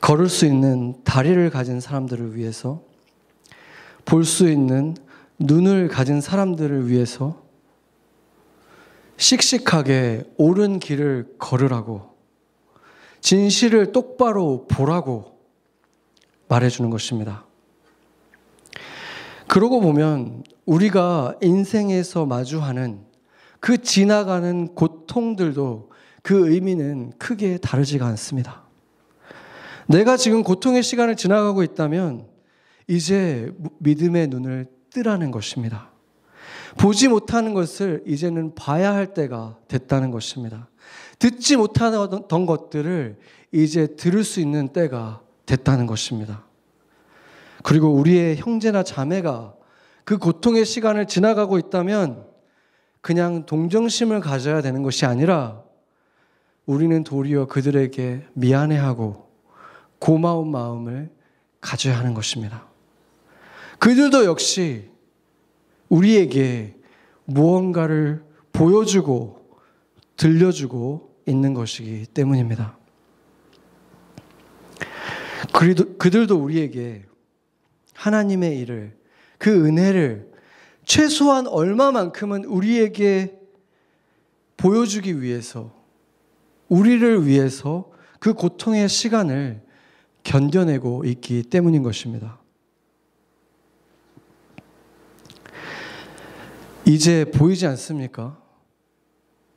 걸을 0.01 0.29
수 0.29 0.47
있는 0.47 0.95
다리를 1.05 1.51
가진 1.51 1.81
사람들을 1.81 2.37
위해서 2.37 2.83
볼 4.05 4.25
수 4.25 4.49
있는 4.49 4.97
눈을 5.39 5.89
가진 5.89 6.21
사람들을 6.21 6.89
위해서 6.89 7.43
씩씩하게 9.17 10.25
옳은 10.37 10.79
길을 10.79 11.35
걸으라고 11.39 12.11
진실을 13.21 13.93
똑바로 13.93 14.67
보라고 14.67 15.39
말해주는 16.49 16.91
것입니다. 16.91 17.45
그러고 19.47 19.81
보면 19.81 20.43
우리가 20.65 21.35
인생에서 21.43 22.25
마주하는 22.25 23.05
그 23.61 23.79
지나가는 23.79 24.75
고통들도 24.75 25.91
그 26.23 26.51
의미는 26.51 27.13
크게 27.19 27.59
다르지가 27.59 28.07
않습니다. 28.07 28.70
내가 29.91 30.17
지금 30.17 30.45
고통의 30.45 30.85
시간을 30.85 31.17
지나가고 31.17 31.65
있다면 31.65 32.29
이제 32.87 33.53
믿음의 33.79 34.29
눈을 34.29 34.69
뜨라는 34.91 35.33
것입니다. 35.33 35.91
보지 36.79 37.09
못하는 37.09 37.55
것을 37.55 38.05
이제는 38.07 38.55
봐야 38.55 38.95
할 38.95 39.15
때가 39.15 39.57
됐다는 39.67 40.13
것입니다. 40.13 40.69
듣지 41.19 41.57
못하던 41.57 42.47
것들을 42.47 43.19
이제 43.51 43.89
들을 43.97 44.23
수 44.23 44.39
있는 44.39 44.69
때가 44.69 45.23
됐다는 45.45 45.87
것입니다. 45.87 46.45
그리고 47.65 47.93
우리의 47.93 48.37
형제나 48.37 48.85
자매가 48.85 49.55
그 50.05 50.19
고통의 50.19 50.67
시간을 50.67 51.07
지나가고 51.07 51.59
있다면 51.59 52.27
그냥 53.01 53.45
동정심을 53.45 54.21
가져야 54.21 54.63
되는 54.63 54.85
것이 54.85 55.05
아니라 55.05 55.65
우리는 56.65 57.03
도리어 57.03 57.47
그들에게 57.47 58.27
미안해하고 58.35 59.30
고마운 60.01 60.51
마음을 60.51 61.11
가져야 61.61 61.97
하는 61.97 62.15
것입니다. 62.15 62.67
그들도 63.79 64.25
역시 64.25 64.91
우리에게 65.89 66.77
무언가를 67.27 68.25
보여주고 68.53 69.49
들려주고 70.17 71.15
있는 71.27 71.55
것이기 71.55 72.07
때문입니다. 72.07 72.77
그들도 75.99 76.37
우리에게 76.37 77.05
하나님의 77.95 78.59
일을, 78.59 78.97
그 79.39 79.67
은혜를 79.67 80.31
최소한 80.85 81.47
얼마만큼은 81.47 82.45
우리에게 82.47 83.39
보여주기 84.57 85.21
위해서, 85.21 85.75
우리를 86.69 87.27
위해서 87.27 87.91
그 88.19 88.33
고통의 88.33 88.89
시간을 88.89 89.63
견뎌내고 90.25 91.05
있기 91.05 91.45
때문인 91.45 91.83
것입니다. 91.83 92.39
이제 96.85 97.25
보이지 97.25 97.67
않습니까? 97.67 98.39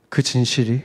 그 0.08 0.22
진실이. 0.22 0.82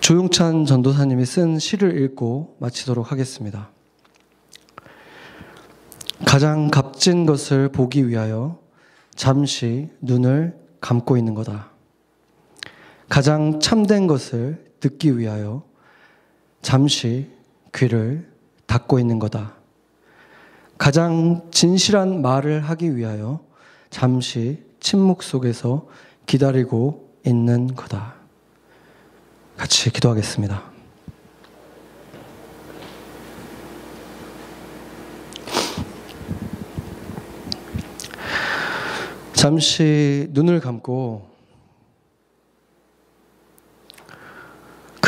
조용찬 0.00 0.64
전도사님이 0.64 1.24
쓴 1.26 1.58
시를 1.58 2.00
읽고 2.02 2.56
마치도록 2.58 3.12
하겠습니다. 3.12 3.70
가장 6.26 6.70
값진 6.70 7.26
것을 7.26 7.70
보기 7.70 8.08
위하여 8.08 8.60
잠시 9.14 9.90
눈을 10.00 10.58
감고 10.80 11.16
있는 11.16 11.34
거다. 11.34 11.70
가장 13.08 13.60
참된 13.60 14.06
것을 14.06 14.72
듣기 14.80 15.18
위하여 15.18 15.69
잠시 16.62 17.30
귀를 17.74 18.28
닫고 18.66 18.98
있는 18.98 19.18
거다. 19.18 19.54
가장 20.78 21.48
진실한 21.50 22.22
말을 22.22 22.60
하기 22.60 22.96
위하여 22.96 23.40
잠시 23.90 24.62
침묵 24.80 25.22
속에서 25.22 25.86
기다리고 26.26 27.10
있는 27.26 27.74
거다. 27.74 28.14
같이 29.56 29.90
기도하겠습니다. 29.90 30.70
잠시 39.34 40.28
눈을 40.32 40.60
감고 40.60 41.29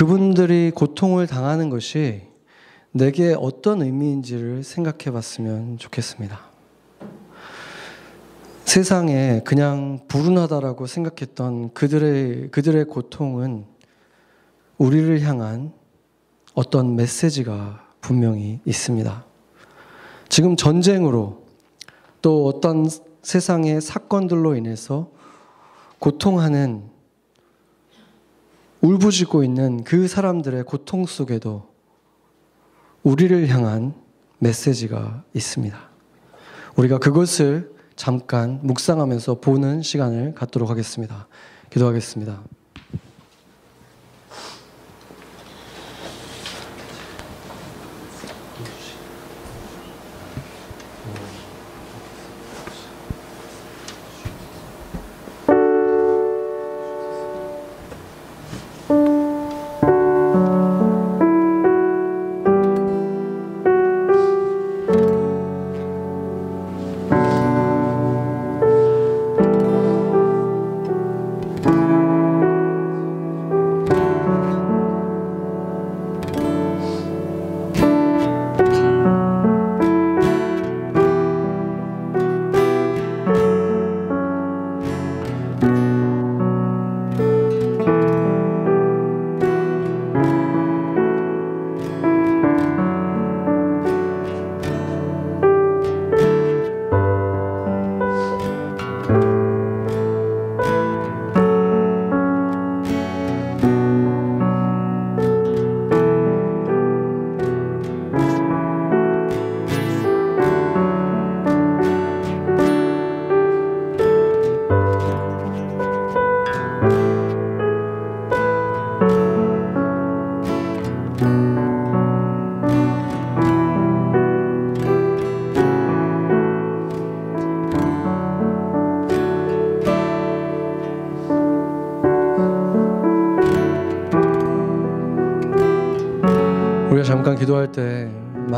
그분들이 0.02 0.72
고통을 0.74 1.28
당하는 1.28 1.70
것이 1.70 2.22
내게 2.90 3.36
어떤 3.38 3.82
의미인지를 3.82 4.64
생각해 4.64 5.12
봤으면 5.12 5.78
좋겠습니다. 5.78 6.40
세상에 8.64 9.42
그냥 9.44 10.00
불운하다라고 10.08 10.88
생각했던 10.88 11.72
그들의, 11.72 12.50
그들의 12.50 12.86
고통은 12.86 13.64
우리를 14.76 15.20
향한 15.20 15.72
어떤 16.54 16.96
메시지가 16.96 17.86
분명히 18.00 18.58
있습니다. 18.64 19.24
지금 20.28 20.56
전쟁으로 20.56 21.44
또 22.22 22.46
어떤 22.46 22.88
세상의 23.22 23.80
사건들로 23.80 24.56
인해서 24.56 25.12
고통하는 26.00 26.90
울부짖고 28.82 29.44
있는 29.44 29.84
그 29.84 30.08
사람들의 30.08 30.64
고통 30.64 31.06
속에도 31.06 31.68
우리를 33.02 33.48
향한 33.48 33.94
메시지가 34.38 35.24
있습니다. 35.34 35.78
우리가 36.76 36.98
그것을 36.98 37.72
잠깐 37.96 38.58
묵상하면서 38.62 39.40
보는 39.40 39.82
시간을 39.82 40.34
갖도록 40.34 40.68
하겠습니다. 40.68 41.28
기도하겠습니다. 41.70 42.42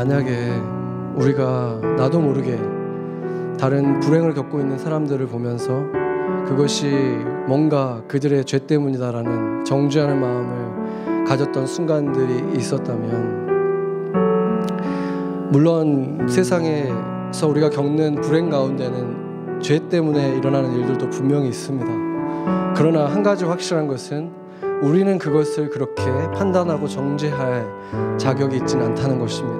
만약에 0.05 0.51
우리가 1.15 1.79
나도 1.97 2.19
모르게 2.19 2.59
다른 3.59 3.99
불행을 4.01 4.35
겪고 4.35 4.59
있는 4.59 4.77
사람들을 4.77 5.25
보면서 5.25 5.81
그것이 6.47 6.91
뭔가 7.47 8.03
그들의 8.07 8.45
죄 8.45 8.59
때문이다라는 8.59 9.65
정죄하는 9.65 10.19
마음을 10.21 11.25
가졌던 11.25 11.65
순간들이 11.65 12.55
있었다면 12.55 13.45
물론 15.49 16.27
세상에서 16.29 17.47
우리가 17.47 17.71
겪는 17.71 18.21
불행 18.21 18.51
가운데는 18.51 19.59
죄 19.59 19.89
때문에 19.89 20.37
일어나는 20.37 20.71
일들도 20.73 21.09
분명히 21.09 21.47
있습니다. 21.47 22.73
그러나 22.75 23.07
한 23.07 23.23
가지 23.23 23.43
확실한 23.43 23.87
것은 23.87 24.29
우리는 24.83 25.17
그것을 25.17 25.71
그렇게 25.71 26.03
판단하고 26.35 26.87
정죄할 26.87 27.65
자격이 28.19 28.57
있지는 28.57 28.85
않다는 28.85 29.17
것입니다. 29.17 29.54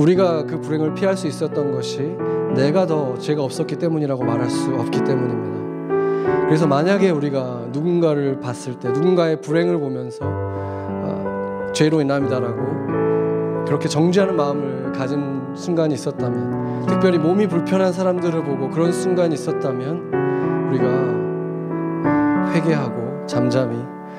우리가 0.00 0.44
그 0.44 0.60
불행을 0.60 0.94
피할 0.94 1.16
수 1.16 1.26
있었던 1.26 1.72
것이 1.72 2.16
내가 2.54 2.86
더 2.86 3.18
죄가 3.18 3.42
없었기 3.42 3.76
때문이라고 3.76 4.24
말할 4.24 4.48
수 4.48 4.74
없기 4.74 5.04
때문입니다. 5.04 6.46
그래서 6.46 6.66
만약에 6.66 7.10
우리가 7.10 7.66
누군가를 7.70 8.40
봤을 8.40 8.78
때 8.78 8.88
누군가의 8.88 9.40
불행을 9.42 9.78
보면서 9.78 10.20
어, 10.22 11.66
죄로 11.74 12.00
인함이다라고 12.00 13.64
그렇게 13.66 13.88
정죄하는 13.88 14.36
마음을 14.36 14.92
가진 14.92 15.42
순간이 15.54 15.94
있었다면 15.94 16.86
특별히 16.86 17.18
몸이 17.18 17.46
불편한 17.46 17.92
사람들을 17.92 18.42
보고 18.42 18.70
그런 18.70 18.92
순간이 18.92 19.34
있었다면 19.34 20.70
우리가 20.70 22.52
회개하고 22.54 23.26
잠잠히 23.26 23.76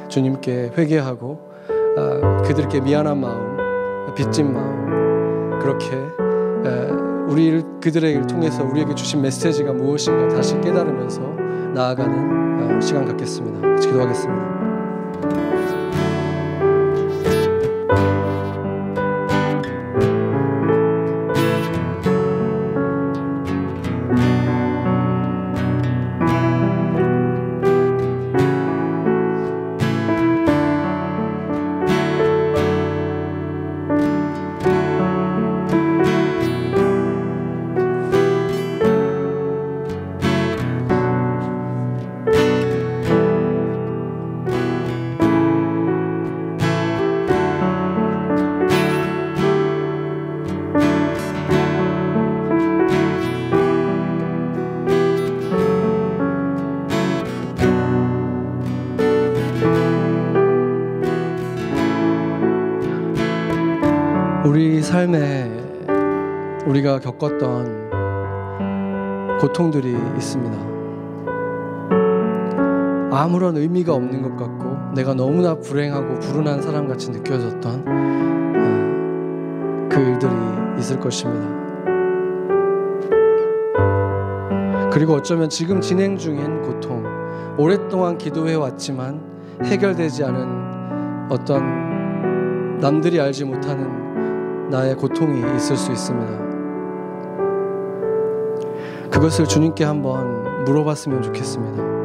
주님께 0.07 0.73
회개하고 0.77 1.51
아, 1.97 2.41
그들께 2.43 2.81
미안한 2.81 3.19
마음 3.19 4.13
빚진 4.15 4.53
마음 4.53 5.00
그렇게 5.61 6.11
우리 7.27 7.63
그들의 7.79 8.27
통해서 8.27 8.63
우리에게 8.63 8.93
주신 8.93 9.21
메시지가 9.21 9.71
무엇인가 9.71 10.27
다시 10.35 10.59
깨달으면서 10.59 11.21
나아가는 11.73 12.75
어, 12.75 12.81
시간 12.81 13.05
갖겠습니다. 13.05 13.75
기도하겠습니다. 13.77 14.50
아무런 73.51 73.57
의미가 73.57 73.93
없는 73.93 74.21
것 74.21 74.37
같고 74.37 74.93
내가 74.95 75.13
너무나 75.13 75.55
불행하고 75.55 76.19
불운한 76.19 76.61
사람 76.61 76.87
같이 76.87 77.11
느껴졌던 77.11 77.85
어, 78.55 79.87
그 79.89 79.99
일들이 79.99 80.31
있을 80.79 80.97
것입니다. 80.99 81.59
그리고 84.91 85.13
어쩌면 85.13 85.49
지금 85.49 85.81
진행 85.81 86.17
중인 86.17 86.61
고통, 86.61 87.03
오랫동안 87.57 88.17
기도해 88.17 88.55
왔지만 88.55 89.21
해결되지 89.63 90.23
않은 90.23 91.29
어떤 91.29 92.79
남들이 92.79 93.19
알지 93.19 93.45
못하는 93.45 94.69
나의 94.69 94.95
고통이 94.95 95.39
있을 95.57 95.75
수 95.77 95.91
있습니다. 95.91 96.51
그것을 99.09 99.45
주님께 99.45 99.83
한번 99.83 100.63
물어봤으면 100.63 101.21
좋겠습니다. 101.21 102.00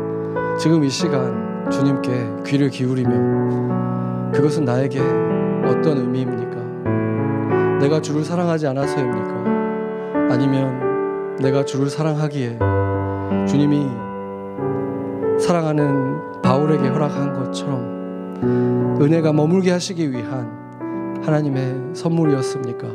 지금 0.58 0.84
이 0.84 0.88
시간 0.88 1.70
주님께 1.70 2.44
귀를 2.46 2.70
기울이며 2.70 4.32
그것은 4.32 4.64
나에게 4.64 5.00
어떤 5.00 5.98
의미입니까? 5.98 7.78
내가 7.78 8.00
주를 8.00 8.24
사랑하지 8.24 8.66
않아서입니까? 8.68 9.44
아니면 10.30 11.36
내가 11.36 11.64
주를 11.64 11.90
사랑하기에 11.90 12.58
주님이 13.46 13.86
사랑하는 15.38 16.40
바울에게 16.42 16.88
허락한 16.88 17.34
것처럼 17.34 18.96
은혜가 19.00 19.34
머물게 19.34 19.70
하시기 19.70 20.10
위한 20.10 21.20
하나님의 21.22 21.94
선물이었습니까? 21.94 22.88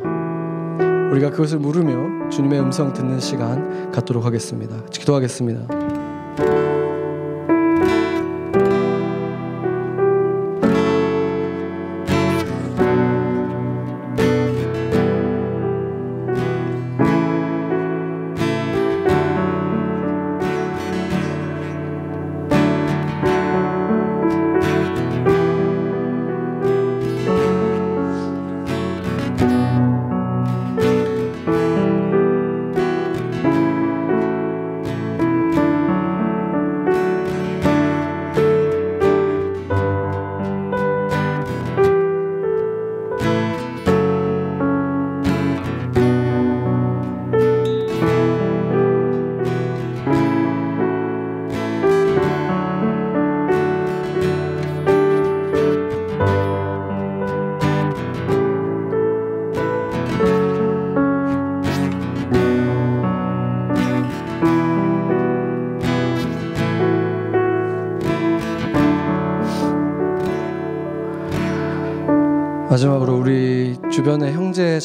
우리가 1.11 1.29
그것을 1.29 1.59
물으며 1.59 2.29
주님의 2.29 2.59
음성 2.59 2.91
듣는 2.91 3.19
시간 3.19 3.91
갖도록 3.91 4.25
하겠습니다. 4.25 4.77
기도하겠습니다. 4.89 6.00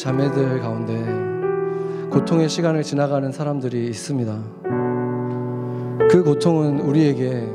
자매들 0.07 0.61
가운데 0.61 0.95
고통의 2.09 2.47
시간을 2.47 2.81
지나가는 2.81 3.29
사람들이 3.29 3.87
있습니다. 3.87 4.37
그 6.09 6.23
고통은 6.23 6.79
우리에게 6.79 7.45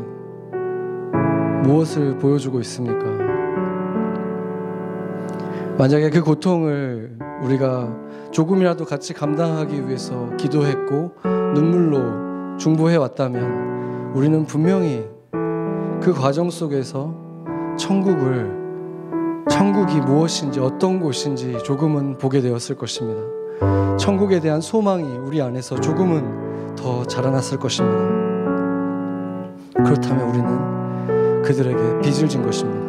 무엇을 1.62 2.18
보여주고 2.18 2.60
있습니까? 2.60 3.06
만약에 5.78 6.10
그 6.10 6.22
고통을 6.22 7.16
우리가 7.42 7.96
조금이라도 8.32 8.84
같이 8.84 9.14
감당하기 9.14 9.86
위해서 9.86 10.28
기도했고 10.36 11.12
눈물로 11.54 12.58
중보해 12.58 12.96
왔다면 12.96 14.12
우리는 14.14 14.44
분명히 14.44 15.08
그 16.02 16.12
과정 16.12 16.50
속에서 16.50 17.14
천국을 17.78 18.61
천국이 19.52 20.00
무엇인지 20.00 20.60
어떤 20.60 20.98
곳인지 20.98 21.58
조금은 21.62 22.16
보게 22.16 22.40
되었을 22.40 22.74
것입니다. 22.76 23.20
천국에 23.98 24.40
대한 24.40 24.62
소망이 24.62 25.04
우리 25.18 25.42
안에서 25.42 25.78
조금은 25.78 26.74
더 26.74 27.04
자라났을 27.04 27.58
것입니다. 27.58 27.98
그렇다면 29.74 30.30
우리는 30.30 31.42
그들에게 31.42 32.00
빚을 32.00 32.28
진 32.30 32.42
것입니다. 32.42 32.80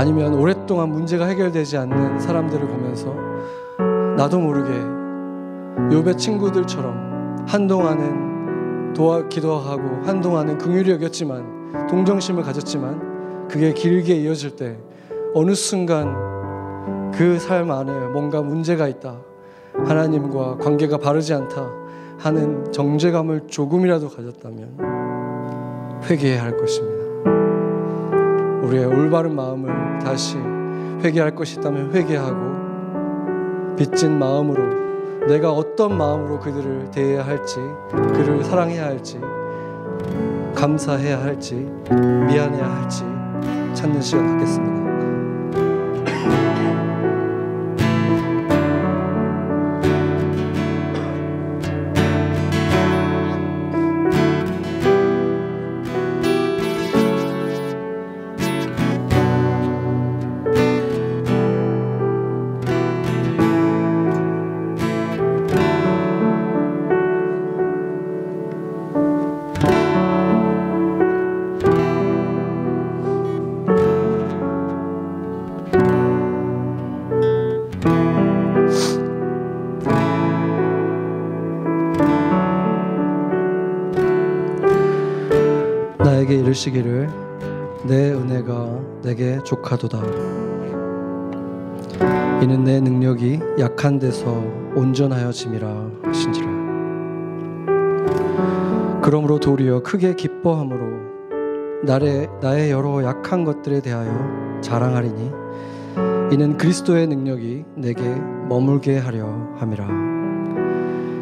아니면 0.00 0.34
오랫동안 0.34 0.90
문제가 0.90 1.26
해결되지 1.26 1.76
않는 1.78 2.20
사람들을 2.20 2.68
보면서 2.68 3.12
나도 4.16 4.38
모르게 4.38 4.70
요배 5.92 6.14
친구들처럼 6.16 7.44
한동안은 7.48 8.31
도와 8.94 9.28
기도하고 9.28 10.02
한동안은 10.04 10.58
긍휼히 10.58 10.90
여겼지만 10.90 11.86
동정심을 11.88 12.42
가졌지만 12.42 13.48
그게 13.48 13.72
길게 13.72 14.14
이어질 14.16 14.56
때 14.56 14.78
어느 15.34 15.54
순간 15.54 17.10
그 17.12 17.38
삶 17.38 17.70
안에 17.70 17.92
뭔가 18.08 18.40
문제가 18.42 18.88
있다. 18.88 19.20
하나님과 19.74 20.56
관계가 20.58 20.98
바르지 20.98 21.32
않다 21.34 21.70
하는 22.18 22.70
정죄감을 22.72 23.48
조금이라도 23.48 24.08
가졌다면 24.08 26.02
회개해야 26.04 26.42
할 26.42 26.56
것입니다. 26.56 27.02
우리의 28.62 28.86
올바른 28.86 29.34
마음을 29.34 29.98
다시 29.98 30.36
회개할 31.02 31.34
것이 31.34 31.58
있다면 31.58 31.92
회개하고 31.92 33.76
빚진 33.76 34.18
마음으로 34.18 34.81
내가 35.28 35.52
어떤 35.52 35.96
마음으로 35.96 36.38
그들을 36.40 36.90
대해야 36.90 37.24
할지 37.24 37.56
그를 37.90 38.44
사랑해야 38.44 38.86
할지 38.86 39.20
감사해야 40.54 41.22
할지 41.22 41.54
미안해야 41.90 42.76
할지 42.76 43.04
찾는 43.74 44.00
시간 44.00 44.38
갖겠습니다. 44.38 44.82
내게 89.52 89.56
족하도다. 89.56 89.98
이는 92.42 92.64
내 92.64 92.80
능력이 92.80 93.40
약한 93.58 93.98
데서 93.98 94.32
온전하여짐이라 94.74 95.90
하신지라. 96.02 96.62
그러므로 99.02 99.38
도리어 99.38 99.82
크게 99.82 100.14
기뻐함으로 100.14 101.12
나의, 101.84 102.28
나의 102.40 102.70
여러 102.70 103.04
약한 103.04 103.44
것들에 103.44 103.80
대하여 103.80 104.60
자랑하리니 104.60 105.30
이는 106.32 106.56
그리스도의 106.56 107.08
능력이 107.08 107.64
내게 107.76 108.02
머물게 108.48 108.98
하려 108.98 109.26
함이라. 109.56 109.86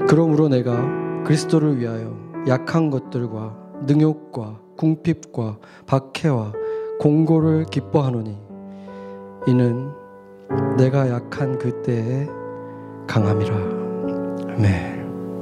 그러므로 0.06 0.48
내가 0.48 0.72
그리스도를 1.24 1.78
위하여 1.78 2.16
약한 2.46 2.90
것들과 2.90 3.56
능욕과 3.86 4.60
궁핍과 4.76 5.58
박해와 5.86 6.59
공고를 7.00 7.64
기뻐하노니 7.64 8.38
이는 9.48 9.90
내가 10.76 11.08
약한 11.08 11.58
그때에 11.58 12.28
강함이라. 13.06 13.56
아멘. 14.54 15.40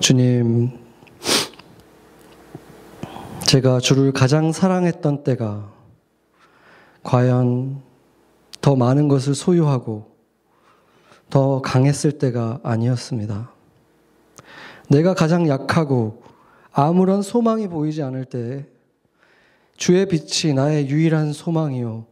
주님, 0.00 0.72
제가 3.46 3.78
주를 3.78 4.10
가장 4.12 4.50
사랑했던 4.50 5.22
때가 5.22 5.70
과연 7.04 7.80
더 8.60 8.74
많은 8.74 9.06
것을 9.06 9.36
소유하고 9.36 10.16
더 11.30 11.62
강했을 11.62 12.18
때가 12.18 12.58
아니었습니다. 12.64 13.52
내가 14.90 15.14
가장 15.14 15.46
약하고 15.46 16.24
아무런 16.72 17.22
소망이 17.22 17.68
보이지 17.68 18.02
않을 18.02 18.24
때 18.24 18.66
주의 19.76 20.06
빛이 20.06 20.54
나의 20.54 20.88
유일한 20.88 21.32
소망이요 21.32 22.06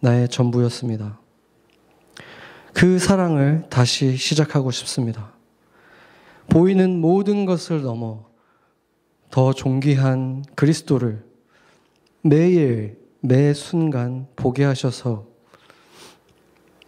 나의 0.00 0.28
전부였습니다. 0.28 1.20
그 2.74 2.98
사랑을 2.98 3.64
다시 3.70 4.16
시작하고 4.16 4.70
싶습니다. 4.70 5.32
보이는 6.48 7.00
모든 7.00 7.44
것을 7.44 7.82
넘어 7.82 8.26
더 9.30 9.52
존귀한 9.52 10.44
그리스도를 10.54 11.24
매일 12.22 12.98
매 13.20 13.52
순간 13.52 14.26
보게 14.36 14.64
하셔서 14.64 15.26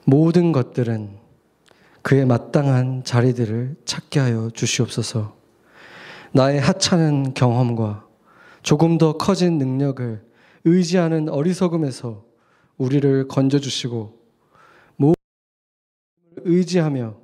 모든 0.05 0.53
것들은 0.53 1.19
그의 2.03 2.25
마땅한 2.25 3.05
자리들을 3.05 3.77
찾게 3.85 4.21
하여 4.21 4.51
주시옵소서. 4.55 5.37
나의 6.33 6.61
하찮은 6.61 7.35
경험과 7.35 8.10
조금 8.63 8.99
더 8.99 9.15
커진 9.15 9.59
능력을 9.59 10.23
의지하는 10.65 11.29
어리석음에서 11.29 12.25
우리를 12.77 13.29
건져주시고 13.29 14.19
모든 14.97 15.15
의지하며 16.37 17.17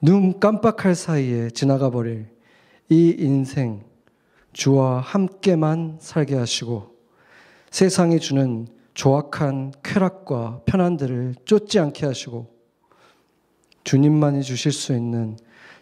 눈 0.00 0.38
깜빡할 0.38 0.94
사이에 0.94 1.50
지나가 1.50 1.90
버릴 1.90 2.28
이 2.88 3.16
인생 3.18 3.84
주와 4.52 5.00
함께만 5.00 5.98
살게 6.00 6.34
하시고 6.36 6.96
세상이 7.70 8.20
주는 8.20 8.66
조악한 8.94 9.72
쾌락과 9.82 10.62
편안들을 10.66 11.36
쫓지 11.44 11.78
않게 11.78 12.06
하시고 12.06 12.54
주님만이 13.84 14.42
주실 14.42 14.72
수 14.72 14.94
있는 14.94 15.36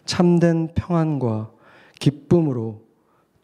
참된 0.05 0.69
평안과 0.73 1.51
기쁨으로 1.99 2.86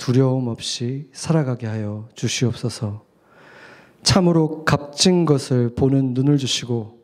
두려움 0.04 0.50
없이 0.50 1.08
살아가게 1.14 1.66
하여 1.66 2.10
주시옵소서. 2.14 3.06
참으로 4.02 4.66
값진 4.66 5.24
것을 5.24 5.76
보는 5.76 6.14
눈을 6.14 6.38
주시고 6.38 7.00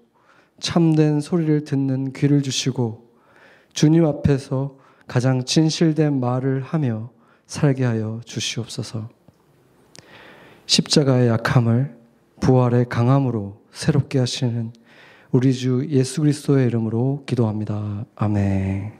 참된 0.59 1.21
소리를 1.21 1.63
듣는 1.63 2.11
귀를 2.11 2.41
주시고 2.41 3.09
주님 3.71 4.05
앞에서 4.05 4.75
가장 5.07 5.45
진실된 5.45 6.19
말을 6.19 6.61
하며 6.61 7.09
살게 7.45 7.85
하여 7.85 8.19
주시옵소서. 8.25 9.07
십자가의 10.65 11.29
약함을 11.29 11.97
부활의 12.41 12.89
강함으로 12.89 13.61
새롭게 13.71 14.19
하시는 14.19 14.73
우리 15.31 15.53
주 15.53 15.87
예수 15.87 16.19
그리스도의 16.19 16.67
이름으로 16.67 17.23
기도합니다. 17.25 18.03
아멘. 18.17 18.98